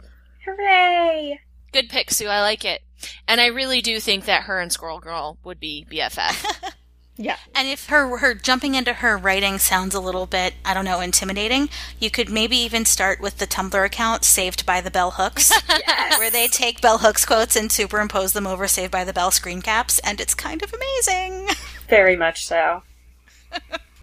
[0.45, 1.39] Hooray!
[1.71, 2.27] Good pick, Sue.
[2.27, 2.81] I like it.
[3.27, 6.71] And I really do think that her and Squirrel Girl would be BFF.
[7.17, 7.37] Yeah.
[7.53, 11.01] And if her her jumping into her writing sounds a little bit, I don't know,
[11.01, 11.69] intimidating,
[11.99, 15.51] you could maybe even start with the Tumblr account Saved by the Bell Hooks,
[16.17, 19.61] where they take Bell Hooks quotes and superimpose them over Saved by the Bell screen
[19.61, 21.49] caps, and it's kind of amazing.
[21.89, 22.83] Very much so.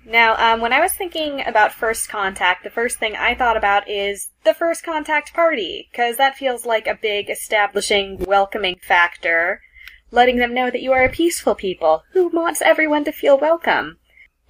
[0.05, 3.88] now, um, when I was thinking about first contact, the first thing I thought about
[3.88, 9.62] is the first contact party, because that feels like a big establishing, welcoming factor,
[10.11, 13.99] letting them know that you are a peaceful people who wants everyone to feel welcome.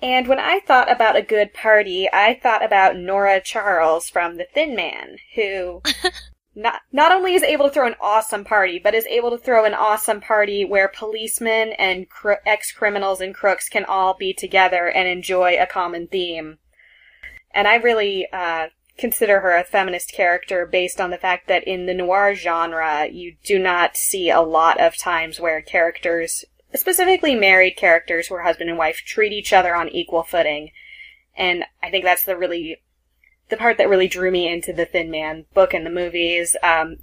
[0.01, 4.47] And when I thought about a good party, I thought about Nora Charles from The
[4.55, 5.83] Thin Man, who
[6.55, 9.65] not not only is able to throw an awesome party, but is able to throw
[9.65, 14.89] an awesome party where policemen and cr- ex criminals and crooks can all be together
[14.89, 16.59] and enjoy a common theme.
[17.53, 21.87] And I really uh, consider her a feminist character based on the fact that in
[21.87, 27.77] the noir genre, you do not see a lot of times where characters, specifically married
[27.77, 30.71] characters who are husband and wife, treat each other on equal footing.
[31.37, 32.79] And I think that's the really,
[33.49, 36.57] the part that really drew me into the Thin Man book and the movies.
[36.63, 36.97] Um,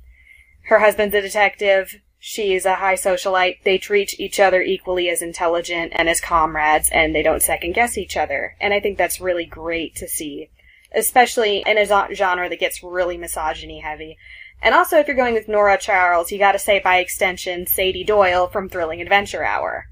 [0.67, 2.01] her husband's a detective.
[2.19, 3.63] She's a high socialite.
[3.63, 7.97] They treat each other equally as intelligent and as comrades, and they don't second guess
[7.97, 8.55] each other.
[8.59, 10.49] And I think that's really great to see,
[10.95, 14.17] especially in a genre that gets really misogyny heavy.
[14.61, 18.47] And also, if you're going with Nora Charles, you gotta say by extension Sadie Doyle
[18.47, 19.85] from Thrilling Adventure Hour.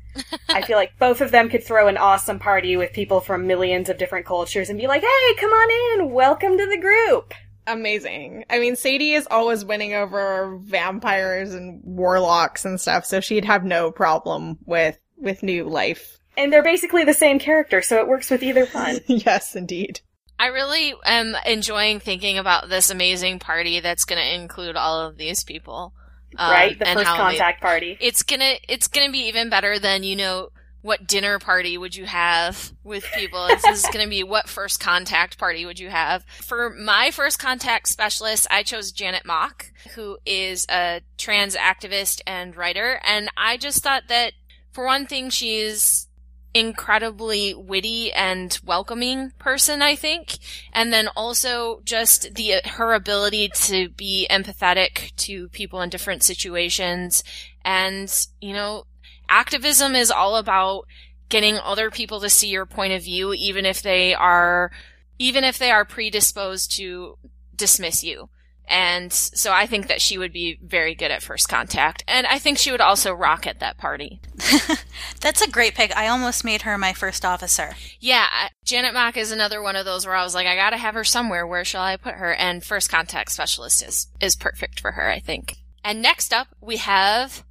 [0.49, 3.89] I feel like both of them could throw an awesome party with people from millions
[3.89, 7.33] of different cultures and be like, hey, come on in, welcome to the group.
[7.65, 8.45] Amazing.
[8.49, 13.63] I mean, Sadie is always winning over vampires and warlocks and stuff, so she'd have
[13.63, 16.19] no problem with with new life.
[16.35, 18.99] And they're basically the same character, so it works with either one.
[19.07, 20.01] yes, indeed.
[20.39, 25.17] I really am enjoying thinking about this amazing party that's going to include all of
[25.17, 25.93] these people.
[26.37, 26.77] Um, right?
[26.79, 27.97] The and first how they- contact party.
[28.01, 30.49] it's gonna it's gonna be even better than you know
[30.81, 35.37] what dinner party would you have with people this is gonna be what first contact
[35.37, 40.65] party would you have for my first contact specialist i chose janet mock who is
[40.71, 44.33] a trans activist and writer and i just thought that
[44.71, 46.07] for one thing she's
[46.53, 50.37] incredibly witty and welcoming person i think.
[50.71, 56.23] And then also just the uh, her ability to be empathetic to people in different
[56.23, 57.23] situations.
[57.65, 58.85] And you know
[59.29, 60.85] activism is all about
[61.29, 64.71] getting other people to see your point of view even if they are
[65.17, 67.17] even if they are predisposed to
[67.55, 68.29] dismiss you
[68.67, 72.39] and so i think that she would be very good at first contact and i
[72.39, 74.19] think she would also rock at that party
[75.21, 75.95] That's a great pick.
[75.95, 77.76] I almost made her my first officer.
[77.99, 78.28] Yeah,
[78.65, 81.04] Janet Mock is another one of those where I was like, I gotta have her
[81.04, 81.47] somewhere.
[81.47, 82.34] Where shall I put her?
[82.34, 85.58] And first contact specialist is is perfect for her, I think.
[85.84, 87.43] And next up, we have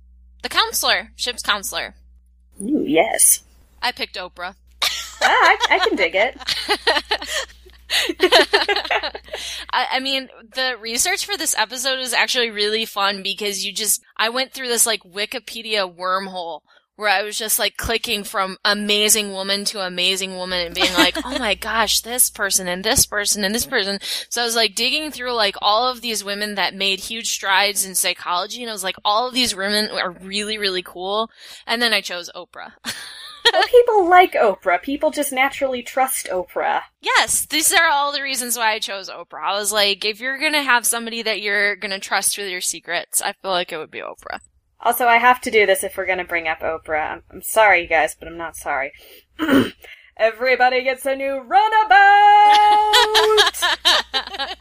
[0.42, 1.94] the counselor, ship's counselor.
[2.60, 3.42] Ooh, yes.
[3.80, 4.54] I picked Oprah.
[4.84, 4.88] Ah,
[5.22, 6.36] I, I can dig it.
[9.72, 14.02] I, I mean, the research for this episode is actually really fun because you just,
[14.16, 16.60] I went through this like Wikipedia wormhole
[16.96, 21.16] where I was just like clicking from amazing woman to amazing woman and being like,
[21.24, 23.98] oh my gosh, this person and this person and this person.
[24.28, 27.84] So I was like digging through like all of these women that made huge strides
[27.84, 31.30] in psychology and I was like, all of these women are really, really cool.
[31.66, 32.72] And then I chose Oprah.
[33.52, 34.80] Well, people like Oprah.
[34.82, 36.82] People just naturally trust Oprah.
[37.00, 39.44] Yes, these are all the reasons why I chose Oprah.
[39.44, 43.20] I was like, if you're gonna have somebody that you're gonna trust with your secrets,
[43.20, 44.40] I feel like it would be Oprah.
[44.84, 47.12] Also, I have to do this if we're going to bring up Oprah.
[47.12, 48.92] I'm, I'm sorry, you guys, but I'm not sorry.
[50.16, 51.98] Everybody gets a new runabout!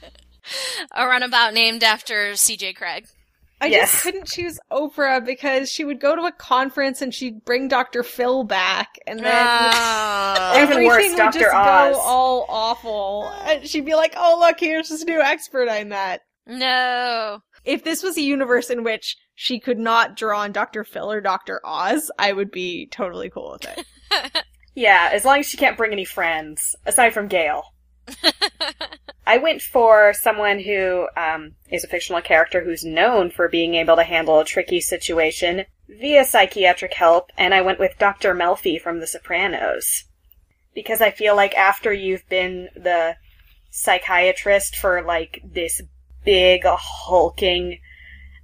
[0.92, 2.74] A runabout named after C.J.
[2.74, 3.06] Cregg.
[3.62, 3.92] I Yes.
[3.92, 8.02] just couldn't choose Oprah because she would go to a conference and she'd bring Dr.
[8.02, 10.52] Phil back, and then Oh.
[10.56, 11.40] Everything worse, would Dr.
[11.40, 11.94] just Oz.
[11.96, 13.32] go all awful.
[13.46, 17.40] And she'd be like, "Oh, look, here's this new expert I met." no.
[17.64, 20.84] If this was a universe in which she could not draw on Dr.
[20.84, 21.62] Phil or Dr.
[21.64, 24.44] Oz, I would be totally cool with it.
[24.74, 27.62] yeah, as long as she can't bring any friends, aside from Gail.
[29.32, 33.96] I went for someone who um, is a fictional character who's known for being able
[33.96, 38.36] to handle a tricky situation via psychiatric help, and I went with Dr.
[38.36, 40.04] Melfi from The Sopranos.
[40.76, 43.16] Because I feel like after you've been the
[43.70, 45.82] psychiatrist for like this
[46.26, 47.80] big, hulking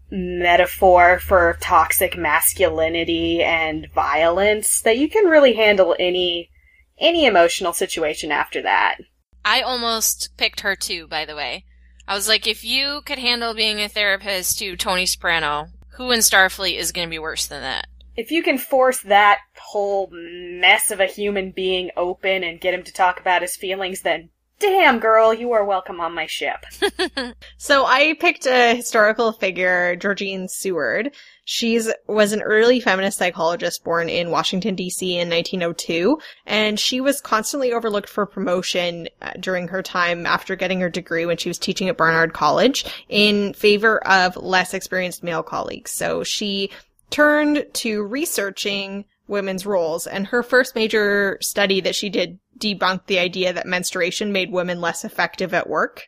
[0.09, 6.49] metaphor for toxic masculinity and violence, that you can really handle any
[6.97, 8.99] any emotional situation after that.
[9.47, 11.63] I almost picked her too, by the way.
[12.05, 16.19] I was like, if you could handle being a therapist to Tony Soprano, who in
[16.19, 17.87] Starfleet is gonna be worse than that?
[18.17, 22.83] If you can force that whole mess of a human being open and get him
[22.83, 26.65] to talk about his feelings, then damn girl, you are welcome on my ship.
[27.57, 31.11] So I picked a historical figure, Georgene Seward.
[31.49, 35.13] She's was an early feminist psychologist born in Washington D.C.
[35.13, 40.81] in 1902, and she was constantly overlooked for promotion uh, during her time after getting
[40.81, 45.41] her degree when she was teaching at Barnard College in favor of less experienced male
[45.41, 45.91] colleagues.
[45.91, 46.69] So she
[47.11, 53.19] turned to researching women's roles, and her first major study that she did debunked the
[53.19, 56.07] idea that menstruation made women less effective at work.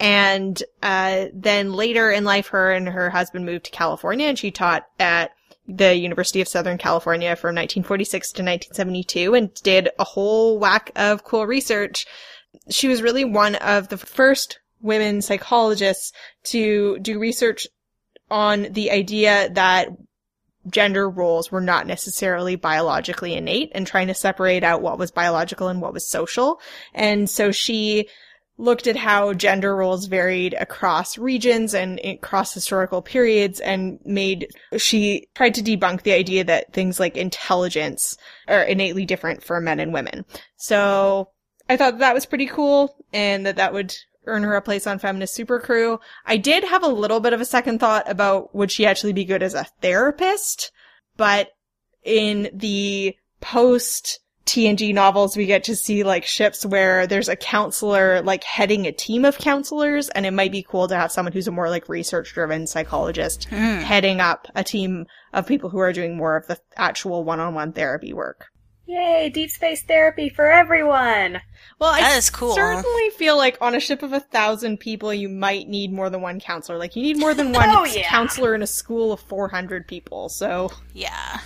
[0.00, 4.50] And uh, then later in life, her and her husband moved to California, and she
[4.50, 5.32] taught at
[5.68, 11.22] the University of Southern California from 1946 to 1972 and did a whole whack of
[11.22, 12.06] cool research.
[12.70, 16.12] She was really one of the first women psychologists
[16.44, 17.66] to do research
[18.30, 19.88] on the idea that
[20.68, 25.68] gender roles were not necessarily biologically innate and trying to separate out what was biological
[25.68, 26.60] and what was social.
[26.94, 28.08] And so she
[28.60, 35.26] looked at how gender roles varied across regions and across historical periods and made, she
[35.34, 39.92] tried to debunk the idea that things like intelligence are innately different for men and
[39.92, 40.24] women.
[40.56, 41.30] So
[41.68, 43.94] I thought that was pretty cool and that that would
[44.26, 45.98] earn her a place on Feminist Supercrew.
[46.26, 49.24] I did have a little bit of a second thought about would she actually be
[49.24, 50.70] good as a therapist,
[51.16, 51.50] but
[52.04, 54.20] in the post
[54.50, 58.92] TNG novels, we get to see like ships where there's a counselor like heading a
[58.92, 61.88] team of counselors, and it might be cool to have someone who's a more like
[61.88, 63.82] research driven psychologist Mm.
[63.82, 67.54] heading up a team of people who are doing more of the actual one on
[67.54, 68.46] one therapy work.
[68.86, 71.40] Yay, deep space therapy for everyone.
[71.78, 72.56] Well, I That is cool.
[72.56, 76.22] certainly feel like on a ship of a thousand people, you might need more than
[76.22, 76.76] one counselor.
[76.76, 78.08] Like you need more than one Oh, yeah.
[78.08, 80.28] counselor in a school of 400 people.
[80.28, 81.38] So Yeah.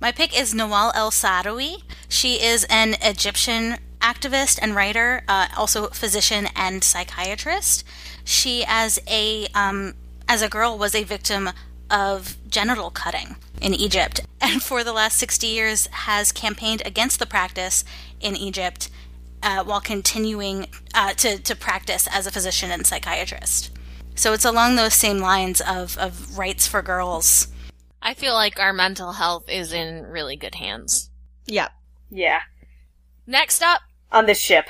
[0.00, 1.82] My pick is Nawal El Saadawi.
[2.08, 7.84] She is an Egyptian activist and writer, uh, also physician and psychiatrist.
[8.24, 9.92] She, as a um,
[10.26, 11.50] as a girl, was a victim
[11.90, 17.26] of genital cutting in Egypt, and for the last sixty years has campaigned against the
[17.26, 17.84] practice
[18.20, 18.88] in Egypt,
[19.42, 23.70] uh, while continuing uh, to to practice as a physician and psychiatrist.
[24.14, 27.48] So it's along those same lines of of rights for girls.
[28.02, 31.10] I feel like our mental health is in really good hands.
[31.46, 31.68] yeah,
[32.10, 32.40] Yeah,
[33.26, 34.66] Next up, on this ship.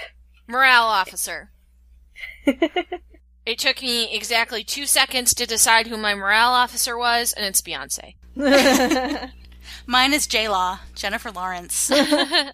[0.47, 1.51] morale officer.
[2.47, 7.63] it took me exactly two seconds to decide who my morale officer was, and it's
[7.63, 8.15] Beyonce.
[9.87, 11.91] Mine is J Law, Jennifer Lawrence.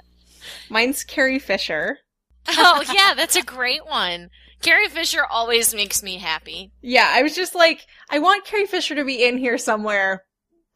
[0.70, 1.99] mine's Carrie Fisher.
[2.49, 4.31] oh, yeah, that's a great one.
[4.62, 6.72] Carrie Fisher always makes me happy.
[6.83, 10.24] Yeah, I was just like, I want Carrie Fisher to be in here somewhere,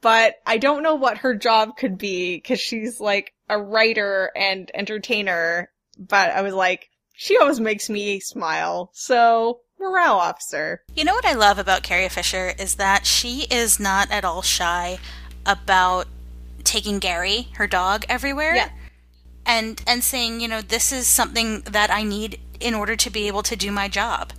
[0.01, 4.70] but I don't know what her job could be because she's like a writer and
[4.74, 5.70] entertainer.
[5.98, 8.90] But I was like, she always makes me smile.
[8.94, 10.82] So, morale officer.
[10.94, 14.42] you know what I love about Carrie Fisher is that she is not at all
[14.42, 14.98] shy
[15.46, 16.07] about
[16.64, 18.55] taking Gary, her dog, everywhere.
[18.55, 18.70] Yeah.
[19.46, 23.26] And and saying, you know, this is something that I need in order to be
[23.26, 24.32] able to do my job.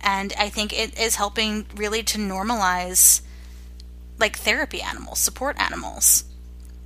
[0.00, 3.22] And I think it is helping really to normalize
[4.18, 6.24] like therapy animals, support animals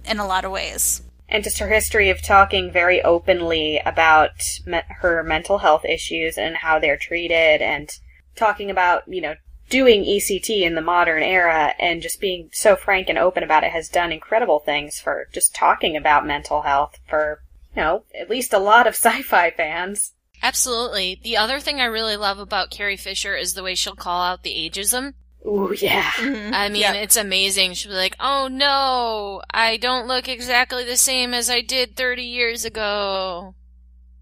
[0.05, 1.03] in a lot of ways.
[1.29, 4.31] and just her history of talking very openly about
[4.65, 7.91] me- her mental health issues and how they're treated and
[8.37, 9.35] talking about you know
[9.69, 13.73] doing ECT in the modern era and just being so frank and open about it
[13.73, 17.41] has done incredible things for just talking about mental health for
[17.75, 20.13] you know at least a lot of sci-fi fans
[20.43, 21.19] Absolutely.
[21.25, 24.43] The other thing I really love about Carrie Fisher is the way she'll call out
[24.43, 25.15] the ageism.
[25.47, 26.53] Ooh yeah mm-hmm.
[26.55, 26.95] I mean, Yep.
[26.97, 27.75] it's amazing.
[27.75, 32.23] She'll be like, oh no, I don't look exactly the same as I did 30
[32.23, 33.55] years ago.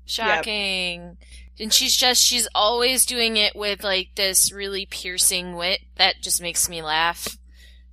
[0.05, 1.17] Shocking.
[1.59, 6.43] And she's just, she's always doing it with like this really piercing wit that just
[6.43, 7.39] makes me laugh.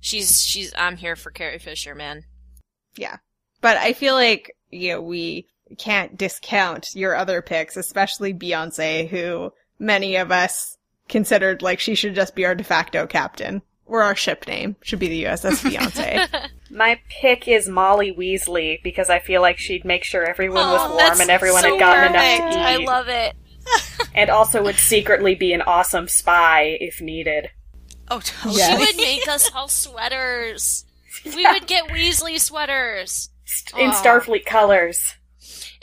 [0.00, 2.24] She's, she's, I'm here for Carrie Fisher, man.
[2.96, 3.16] Yeah.
[3.60, 5.46] But I feel like, you know, we
[5.78, 10.76] can't discount your other picks, especially Beyonce, who many of us
[11.08, 13.62] considered like she should just be our de facto captain.
[13.84, 16.48] Or our ship name should be the USS Beyonce.
[16.70, 20.86] my pick is Molly Weasley because I feel like she'd make sure everyone was Oh,
[20.90, 22.40] warm that's and everyone so had gotten perfect.
[22.40, 23.36] enough to eat I love it.
[24.14, 27.50] and also would secretly be an awesome spy if needed
[28.08, 28.58] Oh, totally.
[28.60, 28.78] Yeah.
[28.78, 30.84] She would make us all sweaters.
[31.24, 33.28] We would get Weasley sweaters.
[33.76, 34.02] in Aw.
[34.02, 35.14] Starfleet colors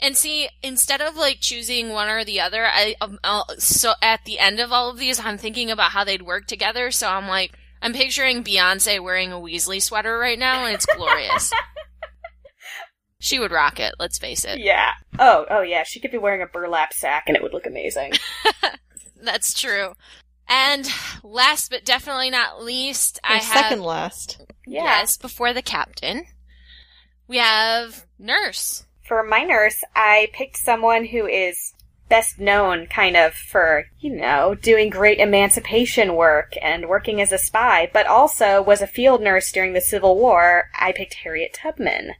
[0.02, 4.24] And see, instead of like choosing one or the other, I um, uh, so at
[4.24, 6.90] the end of all of these, I'm thinking about how they'd work together.
[6.90, 11.52] So I'm like, I'm picturing Beyonce wearing a Weasley sweater right now, and it's glorious.
[13.20, 13.94] she would rock it.
[13.98, 14.58] Let's face it.
[14.58, 14.92] Yeah.
[15.18, 15.84] Oh, oh yeah.
[15.84, 18.14] She could be wearing a burlap sack and it would look amazing.
[19.22, 19.92] That's true.
[20.48, 20.88] And
[21.22, 24.40] last but definitely not least, I Or have second last.
[24.66, 24.84] Yeah.
[24.84, 26.24] yes before the captain.
[27.28, 28.84] We have nurse.
[29.10, 31.74] For my nurse, I picked someone who is
[32.08, 37.38] best known kind of for, you know, doing great emancipation work and working as a
[37.38, 40.70] spy, but also was a field nurse during the Civil War.
[40.78, 42.12] I picked Harriet Tubman.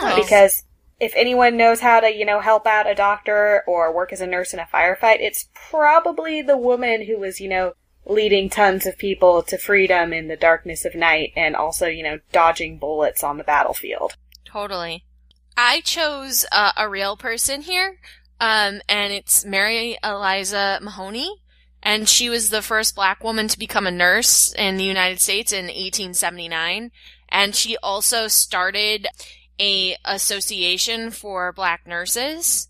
[0.00, 0.16] Oh.
[0.16, 0.62] Because
[0.98, 4.26] if anyone knows how to, you know, help out a doctor or work as a
[4.26, 7.74] nurse in a firefight, it's probably the woman who was, you know,
[8.06, 12.18] leading tons of people to freedom in the darkness of night and also, you know,
[12.32, 14.16] dodging bullets on the battlefield.
[14.46, 15.04] Totally.
[15.56, 17.98] I chose uh, a real person here,
[18.40, 21.42] um, and it's Mary Eliza Mahoney.
[21.82, 25.52] And she was the first black woman to become a nurse in the United States
[25.52, 26.92] in 1879.
[27.28, 29.08] And she also started
[29.58, 32.68] a association for black nurses,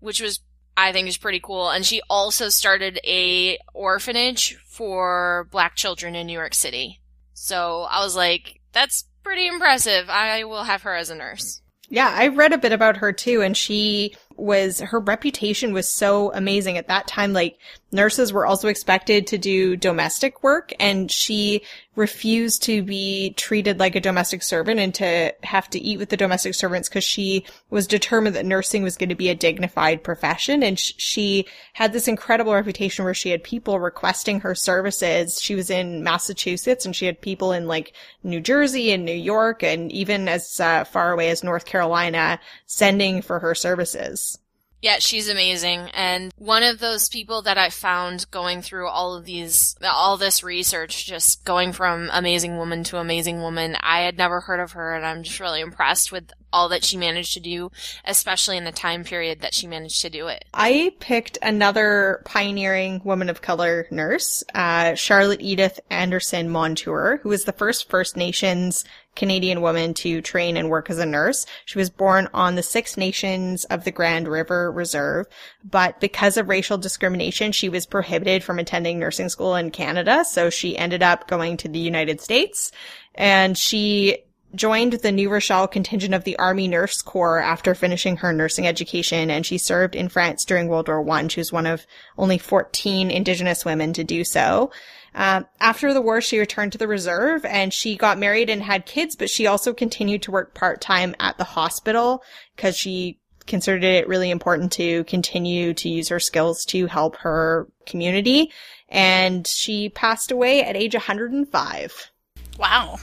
[0.00, 0.40] which was
[0.76, 1.70] I think is pretty cool.
[1.70, 7.00] And she also started a orphanage for black children in New York City.
[7.34, 10.08] So I was like, that's pretty impressive.
[10.08, 11.60] I will have her as a nurse.
[11.90, 16.32] Yeah, I read a bit about her too, and she was, her reputation was so
[16.34, 17.32] amazing at that time.
[17.32, 17.58] Like,
[17.90, 21.62] nurses were also expected to do domestic work, and she
[21.96, 26.16] refused to be treated like a domestic servant and to have to eat with the
[26.16, 30.62] domestic servants because she was determined that nursing was going to be a dignified profession.
[30.62, 35.42] And sh- she had this incredible reputation where she had people requesting her services.
[35.42, 39.64] She was in Massachusetts and she had people in like New Jersey and New York
[39.64, 44.38] and even as uh, far away as North Carolina sending for her services.
[44.80, 45.90] Yeah, she's amazing.
[45.92, 50.44] And one of those people that I found going through all of these, all this
[50.44, 54.94] research, just going from amazing woman to amazing woman, I had never heard of her
[54.94, 57.70] and I'm just really impressed with all that she managed to do,
[58.04, 60.44] especially in the time period that she managed to do it.
[60.54, 67.44] I picked another pioneering woman of color nurse, uh, Charlotte Edith Anderson Monture, who was
[67.44, 68.84] the first First Nations
[69.18, 71.44] Canadian woman to train and work as a nurse.
[71.64, 75.26] She was born on the Six Nations of the Grand River Reserve,
[75.64, 80.24] but because of racial discrimination, she was prohibited from attending nursing school in Canada.
[80.24, 82.70] So she ended up going to the United States
[83.16, 84.18] and she
[84.54, 89.30] joined the New Rochelle contingent of the Army Nurse Corps after finishing her nursing education,
[89.30, 91.28] and she served in France during World War One.
[91.28, 91.86] She was one of
[92.16, 94.70] only 14 Indigenous women to do so.
[95.14, 98.86] Um, after the war, she returned to the reserve and she got married and had
[98.86, 102.22] kids, but she also continued to work part time at the hospital
[102.54, 107.66] because she considered it really important to continue to use her skills to help her
[107.86, 108.52] community.
[108.88, 112.12] And she passed away at age 105.
[112.58, 112.98] Wow.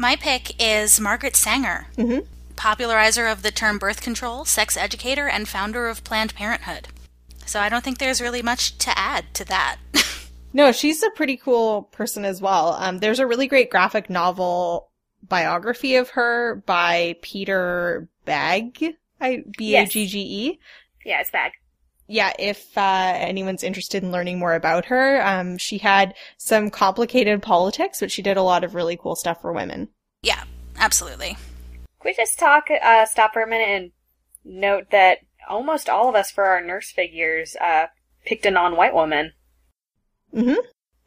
[0.00, 2.26] My pick is Margaret Sanger, Mhm.
[2.56, 6.88] popularizer of the term birth control, sex educator, and founder of Planned Parenthood.
[7.44, 9.76] So I don't think there's really much to add to that.
[10.54, 12.72] No, she's a pretty cool person as well.
[12.72, 14.88] Um, there's a really great graphic novel
[15.22, 20.58] biography of her by Peter Bagge, I B A G G E.
[21.04, 21.52] Yeah, it's bag.
[22.10, 27.40] Yeah, if uh, anyone's interested in learning more about her, um, she had some complicated
[27.40, 29.88] politics, but she did a lot of really cool stuff for women.
[30.22, 30.42] yeah,
[30.76, 31.36] absolutely.
[32.00, 33.92] Can we just talk, uh, stop for a minute and
[34.44, 37.86] note that almost all of us for our nurse figures, uh,
[38.24, 39.32] picked a non-white woman.
[40.34, 40.60] Mm-hmm.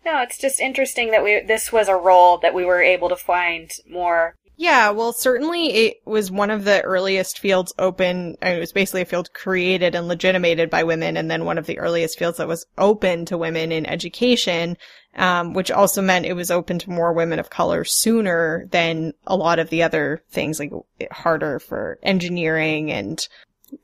[0.06, 3.18] No, it's just interesting that we, this was a role that we were able to
[3.18, 4.36] find more.
[4.56, 8.38] Yeah, well, certainly it was one of the earliest fields open.
[8.42, 11.58] I mean, it was basically a field created and legitimated by women, and then one
[11.58, 14.78] of the earliest fields that was open to women in education,
[15.16, 19.36] um, which also meant it was open to more women of color sooner than a
[19.36, 20.72] lot of the other things, like
[21.12, 23.28] harder for engineering and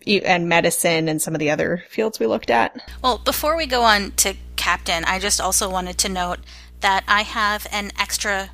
[0.06, 2.80] and medicine and some of the other fields we looked at.
[3.04, 6.40] Well, before we go on to captain, I just also wanted to note
[6.82, 8.52] that I have an extra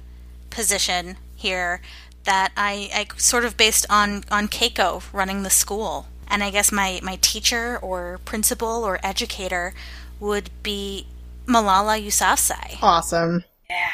[0.49, 1.81] position here
[2.25, 6.71] that I, I sort of based on on Keiko running the school, and I guess
[6.71, 9.73] my my teacher or principal or educator
[10.19, 11.07] would be
[11.47, 12.79] Malala Yousafzai.
[12.81, 13.43] Awesome.
[13.69, 13.89] Yeah.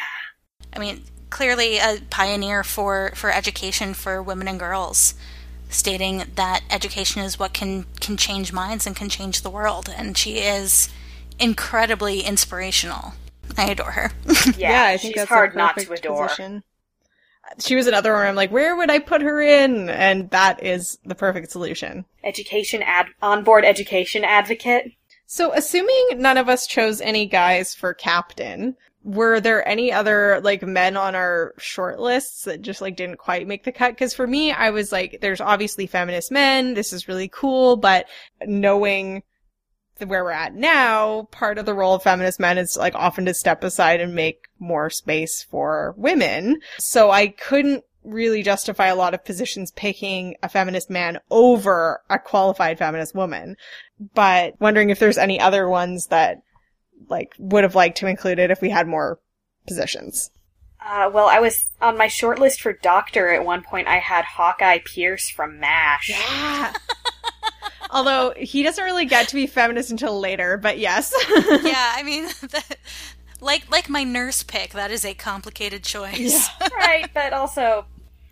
[0.73, 5.13] I mean, clearly a pioneer for for education for women and girls,
[5.69, 10.17] stating that education is what can can change minds and can change the world, and
[10.17, 10.89] she is
[11.39, 13.13] incredibly inspirational.
[13.57, 14.11] I adore her.
[14.55, 16.27] Yeah, I think she's that's hard a not to perfect adore.
[16.27, 16.63] position.
[17.59, 19.89] She was another one where I'm like, where would I put her in?
[19.89, 22.05] And that is the perfect solution.
[22.23, 24.91] Education ad, onboard education advocate.
[25.25, 30.61] So, assuming none of us chose any guys for captain, were there any other like
[30.61, 33.91] men on our short lists that just like didn't quite make the cut?
[33.91, 36.73] Because for me, I was like, there's obviously feminist men.
[36.73, 38.07] This is really cool, but
[38.45, 39.23] knowing
[40.09, 43.33] where we're at now, part of the role of feminist men is like often to
[43.33, 46.59] step aside and make more space for women.
[46.77, 52.17] So I couldn't really justify a lot of positions picking a feminist man over a
[52.17, 53.57] qualified feminist woman.
[54.13, 56.41] But wondering if there's any other ones that
[57.09, 59.19] like would have liked to include it if we had more
[59.67, 60.31] positions.
[60.83, 63.87] Uh, well, I was on my short list for doctor at one point.
[63.87, 66.09] I had Hawkeye Pierce from MASH.
[66.09, 66.73] Yeah.
[67.91, 71.13] Although he doesn't really get to be feminist until later, but yes.
[71.29, 72.77] yeah, I mean, that,
[73.41, 76.47] like like my nurse pick, that is a complicated choice.
[76.75, 77.85] right, but also,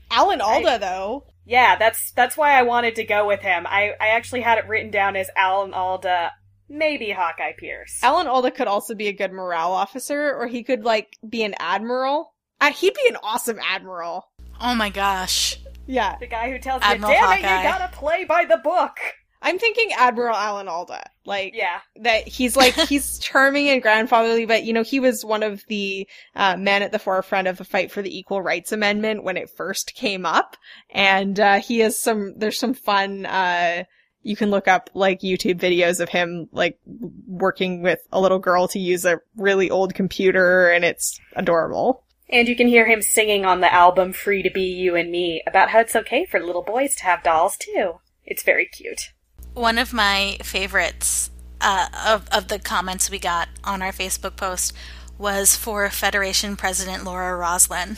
[0.10, 1.26] Alan Alda though.
[1.46, 3.68] yeah, that's that's why I wanted to go with him.
[3.68, 6.32] I I actually had it written down as Alan Alda
[6.70, 8.00] maybe Hawkeye Pierce.
[8.02, 11.56] Alan Alda could also be a good morale officer, or he could like be an
[11.60, 12.34] admiral.
[12.62, 14.30] Uh, he'd be an awesome admiral.
[14.62, 15.58] Oh my gosh.
[15.88, 17.56] Yeah, the guy who tells Admiral you, "Damn it, Hawkeye.
[17.56, 19.00] Uh, you gotta play by the book."
[19.42, 21.10] I'm thinking Admiral Alan Alda.
[21.26, 21.80] Like, Yeah.
[21.98, 26.08] that he's like he's charming and grandfatherly, but you know he was one of the
[26.36, 29.50] uh, men at the forefront of the fight for the Equal Rights Amendment when it
[29.50, 30.58] first came up,
[30.90, 32.34] and uh, he has some.
[32.38, 33.26] There's some fun.
[33.26, 33.84] Uh,
[34.22, 36.78] you can look up like YouTube videos of him like
[37.26, 42.04] working with a little girl to use a really old computer, and it's adorable.
[42.32, 45.42] And you can hear him singing on the album Free to Be You and Me
[45.48, 48.02] about how it's okay for little boys to have dolls too.
[48.26, 49.14] It's very cute.
[49.54, 51.32] One of my favorites
[51.62, 54.74] uh, of, of the comments we got on our Facebook post
[55.18, 57.98] was for Federation President Laura Roslin.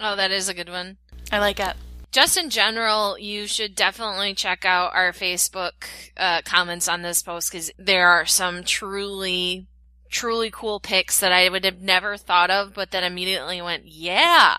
[0.00, 0.96] Oh, that is a good one.
[1.30, 1.74] I like it.
[2.10, 5.84] Just in general, you should definitely check out our Facebook
[6.16, 9.68] uh, comments on this post because there are some truly,
[10.10, 14.56] truly cool pics that I would have never thought of, but then immediately went, yeah.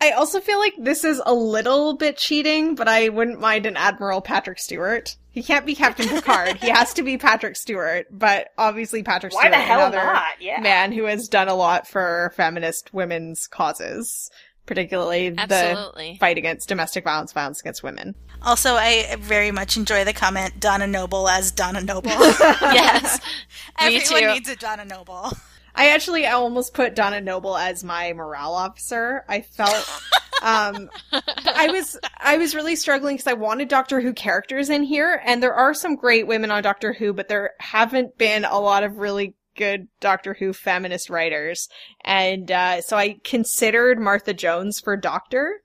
[0.00, 3.66] I I also feel like this is a little bit cheating, but I wouldn't mind
[3.66, 5.16] an Admiral Patrick Stewart.
[5.30, 6.56] He can't be Captain Picard.
[6.56, 10.40] he has to be Patrick Stewart, but obviously Patrick Why Stewart, the hell another not?
[10.40, 10.60] Yeah.
[10.60, 14.30] man who has done a lot for feminist women's causes,
[14.66, 18.14] particularly the fight against domestic violence, violence against women.
[18.42, 22.10] Also, I very much enjoy the comment Donna Noble as Donna Noble.
[22.10, 23.20] yes.
[23.80, 24.34] Me Everyone too.
[24.34, 25.32] needs a Donna Noble.
[25.78, 29.24] I actually I almost put Donna Noble as my morale officer.
[29.28, 29.88] I felt
[30.42, 35.22] um I was I was really struggling because I wanted Doctor Who characters in here
[35.24, 38.82] and there are some great women on Doctor Who but there haven't been a lot
[38.82, 41.68] of really good Doctor Who feminist writers
[42.04, 45.60] and uh so I considered Martha Jones for Doctor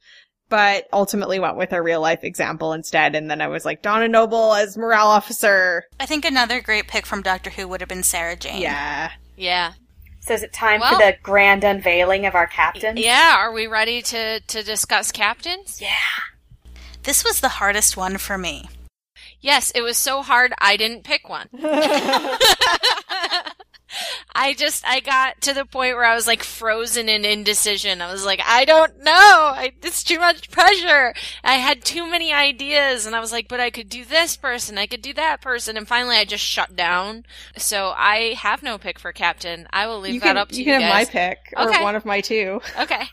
[0.47, 4.07] but ultimately went with a real life example instead and then I was like Donna
[4.07, 5.85] Noble as morale officer.
[5.99, 8.61] I think another great pick from Doctor Who would have been Sarah Jane.
[8.61, 9.11] Yeah.
[9.35, 9.73] Yeah.
[10.25, 12.97] So is it time Well- for the grand unveiling of our captains?
[12.97, 13.35] Yeah.
[13.37, 15.81] Are we ready to, to discuss captains?
[15.81, 15.89] Yeah.
[17.03, 18.69] This was the hardest one for me.
[19.41, 21.49] Yes, it was so hard I didn't pick one.
[24.35, 28.01] I just I got to the point where I was like frozen in indecision.
[28.01, 29.11] I was like, I don't know.
[29.13, 31.13] I, it's too much pressure.
[31.43, 34.77] I had too many ideas, and I was like, but I could do this person,
[34.77, 37.25] I could do that person, and finally I just shut down.
[37.57, 39.67] So I have no pick for captain.
[39.71, 41.69] I will leave You that can up to you you, can have my pick or
[41.69, 41.83] Okay.
[41.83, 42.61] one of my two.
[42.79, 43.03] Okay,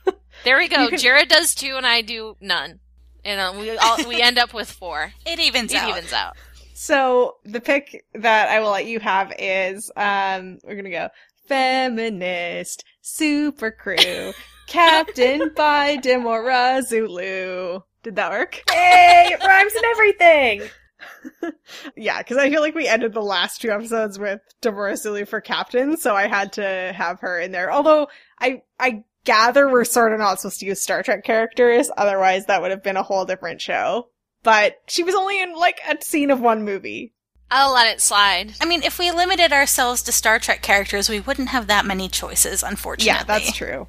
[0.45, 0.89] there we go.
[0.89, 2.81] Can- Jarrah does two, and I do none.
[3.22, 5.12] And uh, we all we end up with four.
[5.26, 5.91] It evens It out.
[5.91, 6.37] evens out.
[6.83, 11.11] So the pick that I will let you have is um we're gonna go
[11.47, 14.33] feminist super crew
[14.66, 17.81] captain by Demora Sulu.
[18.03, 18.62] Did that work?
[18.70, 20.62] Hey, it rhymes and everything.
[21.97, 25.41] Yeah, because I feel like we ended the last two episodes with Demora Sulu for
[25.41, 27.70] captain, so I had to have her in there.
[27.70, 28.09] Although
[28.39, 32.62] I I gather we're sort of not supposed to use Star Trek characters, otherwise that
[32.62, 34.09] would have been a whole different show.
[34.43, 37.12] But she was only in like a scene of one movie.
[37.51, 38.55] I'll let it slide.
[38.61, 42.09] I mean, if we limited ourselves to Star Trek characters, we wouldn't have that many
[42.09, 43.18] choices, unfortunately.
[43.18, 43.88] Yeah, that's true.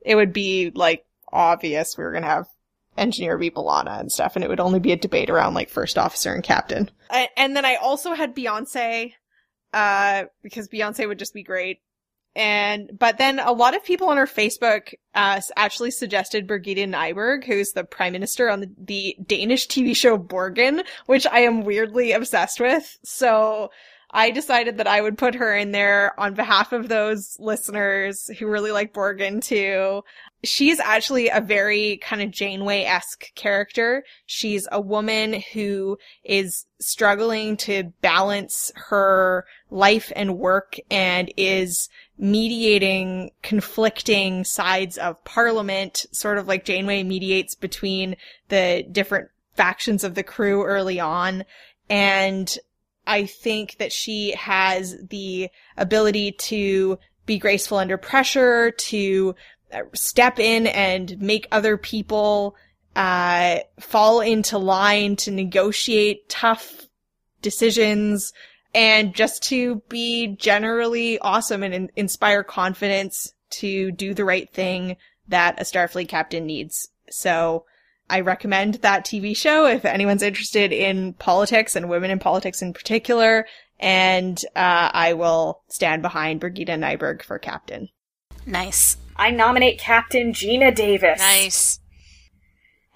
[0.00, 2.48] It would be like obvious we were gonna have
[2.96, 5.98] engineer be B'Elanna and stuff, and it would only be a debate around like first
[5.98, 6.90] officer and captain.
[7.10, 9.12] I, and then I also had Beyonce,
[9.72, 11.80] uh, because Beyonce would just be great.
[12.34, 17.44] And but then a lot of people on her Facebook uh, actually suggested Birgitte Nyborg,
[17.44, 22.12] who's the prime minister on the, the Danish TV show Borgen, which I am weirdly
[22.12, 22.98] obsessed with.
[23.04, 23.70] So
[24.14, 28.46] I decided that I would put her in there on behalf of those listeners who
[28.46, 30.02] really like Borgen too.
[30.44, 34.04] She's actually a very kind of Janeway-esque character.
[34.26, 41.88] She's a woman who is struggling to balance her life and work and is
[42.22, 48.16] mediating conflicting sides of parliament, sort of like Janeway mediates between
[48.48, 51.44] the different factions of the crew early on.
[51.90, 52.56] And
[53.08, 59.34] I think that she has the ability to be graceful under pressure, to
[59.72, 62.54] uh, step in and make other people
[62.94, 66.86] uh, fall into line, to negotiate tough
[67.40, 68.32] decisions,
[68.74, 74.96] and just to be generally awesome and in- inspire confidence to do the right thing
[75.28, 76.88] that a Starfleet captain needs.
[77.10, 77.64] So
[78.08, 82.72] I recommend that TV show if anyone's interested in politics and women in politics in
[82.72, 83.46] particular.
[83.78, 87.88] And uh, I will stand behind Birgitte Nyborg for captain.
[88.46, 88.96] Nice.
[89.16, 91.18] I nominate Captain Geena Davis.
[91.18, 91.80] Nice.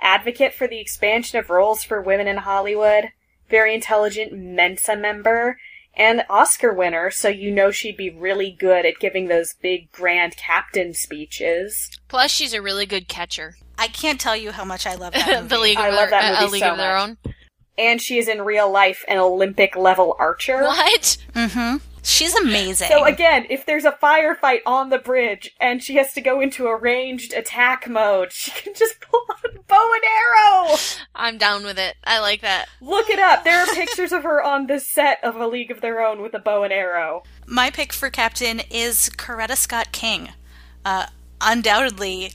[0.00, 3.06] Advocate for the expansion of roles for women in Hollywood.
[3.48, 5.58] Very intelligent Mensa member.
[5.97, 10.36] And Oscar winner, so you know she'd be really good at giving those big grand
[10.36, 11.90] captain speeches.
[12.09, 13.57] Plus, she's a really good catcher.
[13.78, 15.49] I can't tell you how much I love that movie.
[15.49, 17.09] the League of, I love that Their- movie a League so of Their much.
[17.26, 17.34] Own.
[17.78, 20.62] And she is in real life an Olympic level archer.
[20.62, 21.18] What?
[21.34, 21.76] hmm
[22.07, 22.88] She's amazing.
[22.88, 26.68] So again, if there's a firefight on the bridge and she has to go into
[26.68, 30.76] a ranged attack mode, she can just pull out a bow and arrow.
[31.16, 31.96] I'm down with it.
[32.04, 32.68] I like that.
[32.80, 33.42] Look it up.
[33.42, 36.32] There are pictures of her on the set of A League of Their Own with
[36.34, 37.24] a bow and arrow.
[37.44, 40.28] My pick for captain is Coretta Scott King.
[40.84, 41.07] Uh,
[41.40, 42.34] undoubtedly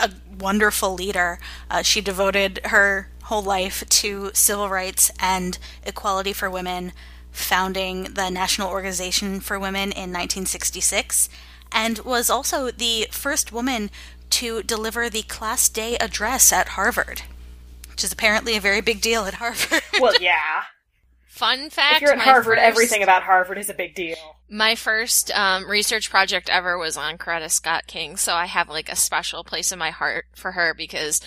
[0.00, 1.38] a wonderful leader.
[1.70, 6.92] Uh, she devoted her whole life to civil rights and equality for women,
[7.40, 11.28] founding the National Organization for Women in 1966,
[11.72, 13.90] and was also the first woman
[14.30, 17.22] to deliver the Class Day address at Harvard,
[17.88, 19.82] which is apparently a very big deal at Harvard.
[20.00, 20.62] Well, yeah.
[21.26, 21.96] Fun fact.
[21.96, 24.16] if you're at my Harvard, first- everything about Harvard is a big deal.
[24.48, 28.90] My first um, research project ever was on Coretta Scott King, so I have like
[28.90, 31.20] a special place in my heart for her because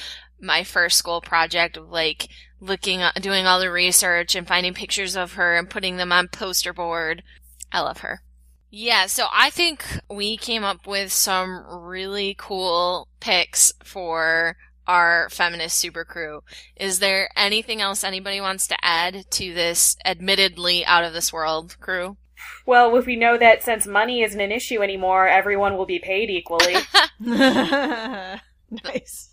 [0.44, 2.28] my first school project, of, like
[2.60, 6.28] looking, uh, doing all the research and finding pictures of her and putting them on
[6.28, 7.24] poster board.
[7.72, 8.22] I love her.
[8.70, 15.78] Yeah, so I think we came up with some really cool picks for our feminist
[15.78, 16.42] super crew.
[16.76, 21.78] Is there anything else anybody wants to add to this admittedly out of this world
[21.80, 22.18] crew?
[22.66, 26.30] Well, if we know that since money isn't an issue anymore, everyone will be paid
[26.30, 26.76] equally.
[27.20, 29.30] nice.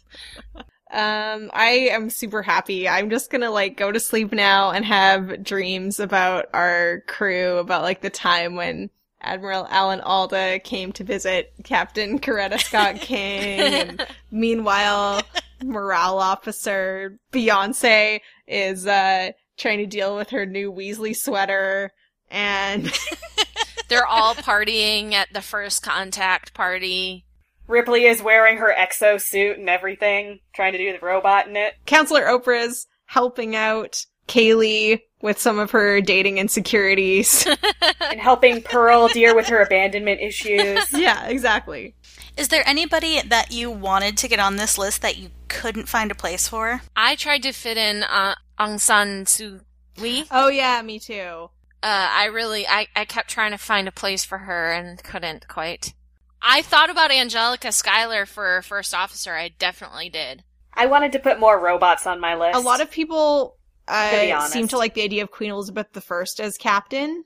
[0.92, 2.88] Um, I am super happy.
[2.88, 7.82] I'm just gonna like go to sleep now and have dreams about our crew, about
[7.82, 8.90] like the time when
[9.22, 13.60] Admiral Alan Alda came to visit Captain Coretta Scott King.
[13.60, 15.22] and meanwhile,
[15.62, 21.92] morale officer Beyonce is uh trying to deal with her new Weasley sweater
[22.30, 22.90] and
[23.88, 27.24] They're all partying at the first contact party.
[27.70, 31.74] Ripley is wearing her exo suit and everything, trying to do the robot in it.
[31.86, 37.46] Counselor Oprah's helping out Kaylee with some of her dating insecurities.
[38.00, 40.92] and helping Pearl deal with her abandonment issues.
[40.92, 41.94] yeah, exactly.
[42.36, 46.10] Is there anybody that you wanted to get on this list that you couldn't find
[46.10, 46.80] a place for?
[46.96, 49.60] I tried to fit in uh, Aung San Suu
[49.96, 50.24] Kyi.
[50.30, 51.50] Oh yeah, me too.
[51.82, 55.48] Uh, I really, I, I kept trying to find a place for her and couldn't
[55.48, 55.94] quite.
[56.42, 59.34] I thought about Angelica Schuyler for first officer.
[59.34, 60.44] I definitely did.
[60.74, 62.56] I wanted to put more robots on my list.
[62.56, 63.56] A lot of people
[63.88, 67.24] To uh, seem to like the idea of Queen Elizabeth I as captain.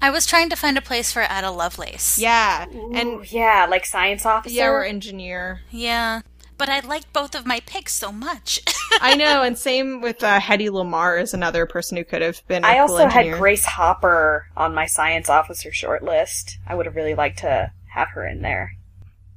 [0.00, 2.18] I was trying to find a place for Ada Lovelace.
[2.18, 4.54] Yeah, Ooh, and yeah, like science officer.
[4.54, 5.62] yeah, or engineer.
[5.70, 6.20] Yeah.
[6.56, 8.60] But I liked both of my picks so much.
[9.00, 12.62] I know, and same with uh, Hedy Lamarr is another person who could have been.
[12.64, 13.32] a I cool also had.
[13.38, 16.58] Grace Hopper on my science officer short list.
[16.66, 18.72] I would have really liked to have her in there.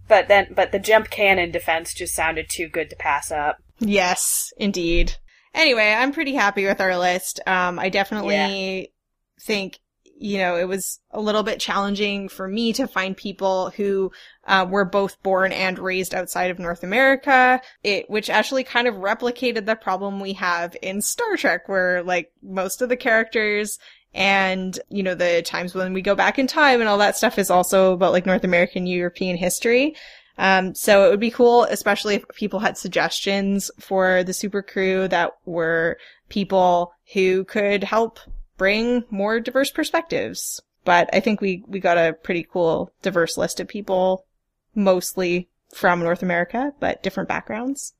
[0.07, 3.57] But then, but the jump cannon defense just sounded too good to pass up.
[3.79, 5.15] Yes, indeed.
[5.53, 7.39] Anyway, I'm pretty happy with our list.
[7.45, 8.93] Um, I definitely
[9.45, 9.79] think,
[10.19, 14.11] you know, it was a little bit challenging for me to find people who
[14.45, 18.95] uh, were both born and raised outside of North America, it, which actually kind of
[18.95, 23.77] replicated the problem we have in Star Trek, where like most of the characters
[24.17, 27.37] and, you know, the times when we go back in time and all that stuff
[27.37, 29.95] is also about like North American European history.
[30.39, 35.07] Um, so it would be cool, especially if people had suggestions for the super crew
[35.09, 35.97] that were
[36.29, 38.19] people who could help
[38.57, 40.61] bring more diverse perspectives.
[40.83, 44.25] But I think we, we got a pretty cool diverse list of people,
[44.73, 47.93] mostly from North America, but different backgrounds.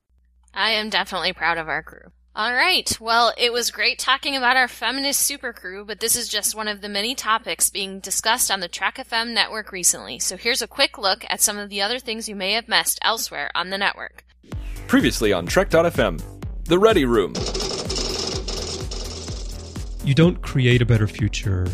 [0.51, 2.11] I am definitely proud of our crew.
[2.37, 2.95] All right.
[3.01, 6.67] Well, it was great talking about our feminist super crew, but this is just one
[6.67, 10.19] of the many topics being discussed on the Trek FM network recently.
[10.19, 12.99] So here's a quick look at some of the other things you may have missed
[13.01, 14.23] elsewhere on the network.
[14.85, 16.21] Previously on Trek.fm,
[16.65, 17.33] The Ready Room.
[20.05, 21.65] you don't create a better future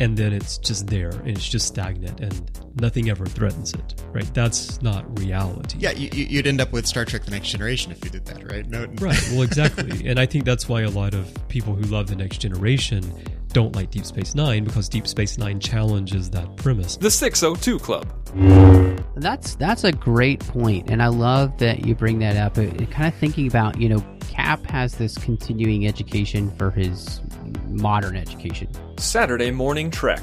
[0.00, 4.32] and then it's just there and it's just stagnant and nothing ever threatens it right
[4.34, 7.92] that's not reality Yeah, you, you- you'd end up with Star Trek: The Next Generation
[7.92, 8.66] if you did that, right?
[8.68, 12.06] No, right well exactly and i think that's why a lot of people who love
[12.08, 13.02] the next generation
[13.52, 18.06] don't like deep space nine because deep space nine challenges that premise The 602 Club.
[19.16, 22.58] That's that's a great point, and I love that you bring that up.
[22.58, 27.20] It, it kind of thinking about, you know, Cap has this continuing education for his
[27.68, 28.68] modern education.
[28.98, 30.22] Saturday Morning Trek.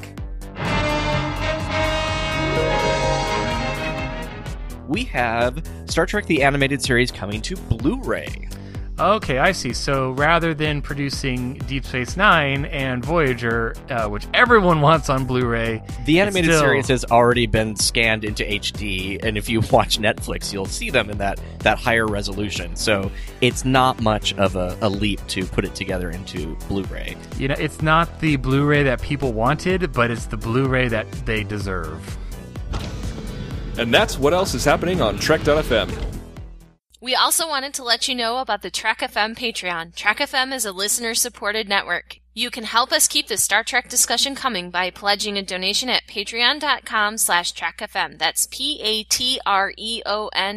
[4.93, 8.47] we have Star Trek the Animated Series coming to Blu ray.
[9.00, 9.74] Okay, I see.
[9.74, 15.82] So rather than producing Deep Space Nine and Voyager, uh, which everyone wants on Blu-ray,
[16.06, 20.54] The animated still- series has already been scanned into HD, and if you watch Netflix,
[20.54, 22.76] you'll see them in that, that higher resolution.
[22.76, 27.18] So it's not much of a, a leap to put it together into Blu-ray.
[27.39, 31.44] You know, it's not the Blu-ray that people wanted, but it's the Blu-ray that they
[31.44, 32.18] deserve.
[33.80, 36.12] And that's what else is happening on Trek.fm.
[37.04, 39.93] We also wanted to let you know about the Trek FM Patreon.
[39.93, 42.20] Trek FM is a listener supported network.
[42.34, 46.08] You can help us keep the Star Trek discussion coming by pledging a donation at
[46.08, 48.18] patreon.com slash trekfm.
[48.18, 49.01] That's P-A-T-R-E-O-N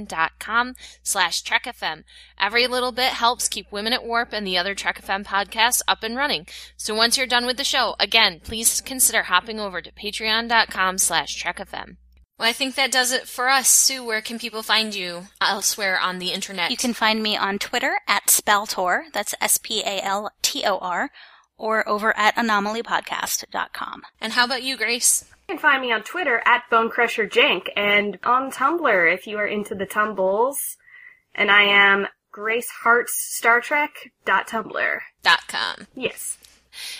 [0.04, 2.04] dot com slash trekfm.
[2.38, 6.04] Every little bit helps keep Women at Warp and the other Trek FM podcasts up
[6.04, 6.46] and running.
[6.76, 11.42] So once you're done with the show, again, please consider hopping over to patreon.com slash
[11.42, 11.96] trekfm.
[12.38, 13.68] Well, I think that does it for us.
[13.68, 16.70] Sue, where can people find you elsewhere on the internet?
[16.70, 21.10] You can find me on Twitter at Spaltor, that's S-P-A-L-T-O-R,
[21.56, 24.02] or over at anomalypodcast.com.
[24.20, 25.24] And how about you, Grace?
[25.48, 29.74] You can find me on Twitter at BoneCrusherJank and on Tumblr if you are into
[29.74, 30.76] the tumbles.
[31.34, 34.98] And I am Grace Hart's Star Trek dot Tumblr.
[35.22, 35.86] Dot com.
[35.94, 36.36] Yes.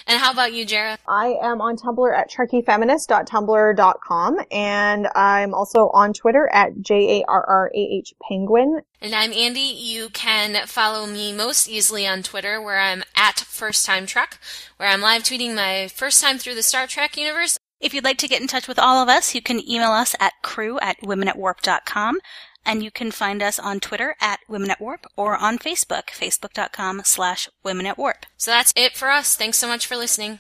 [0.06, 0.98] And how about you, Jarrah?
[1.08, 8.80] I am on Tumblr at trekkiefeminist.tumblr.com and I'm also on Twitter at J-A-R-R-A-H Penguin.
[9.00, 9.72] And I'm Andi.
[9.76, 14.38] You can follow me most easily on Twitter, where I'm at First Time Trek,
[14.78, 17.58] where I'm live tweeting my first time through the Star Trek universe.
[17.78, 20.16] If you'd like to get in touch with all of us, you can email us
[20.18, 22.18] at crew at womenatwarp.com.
[22.66, 27.02] And you can find us on Twitter at Women at Warp or on Facebook, facebook.com
[27.04, 28.26] slash Women at Warp.
[28.36, 29.36] So that's it for us.
[29.36, 30.34] Thanks so much for listening.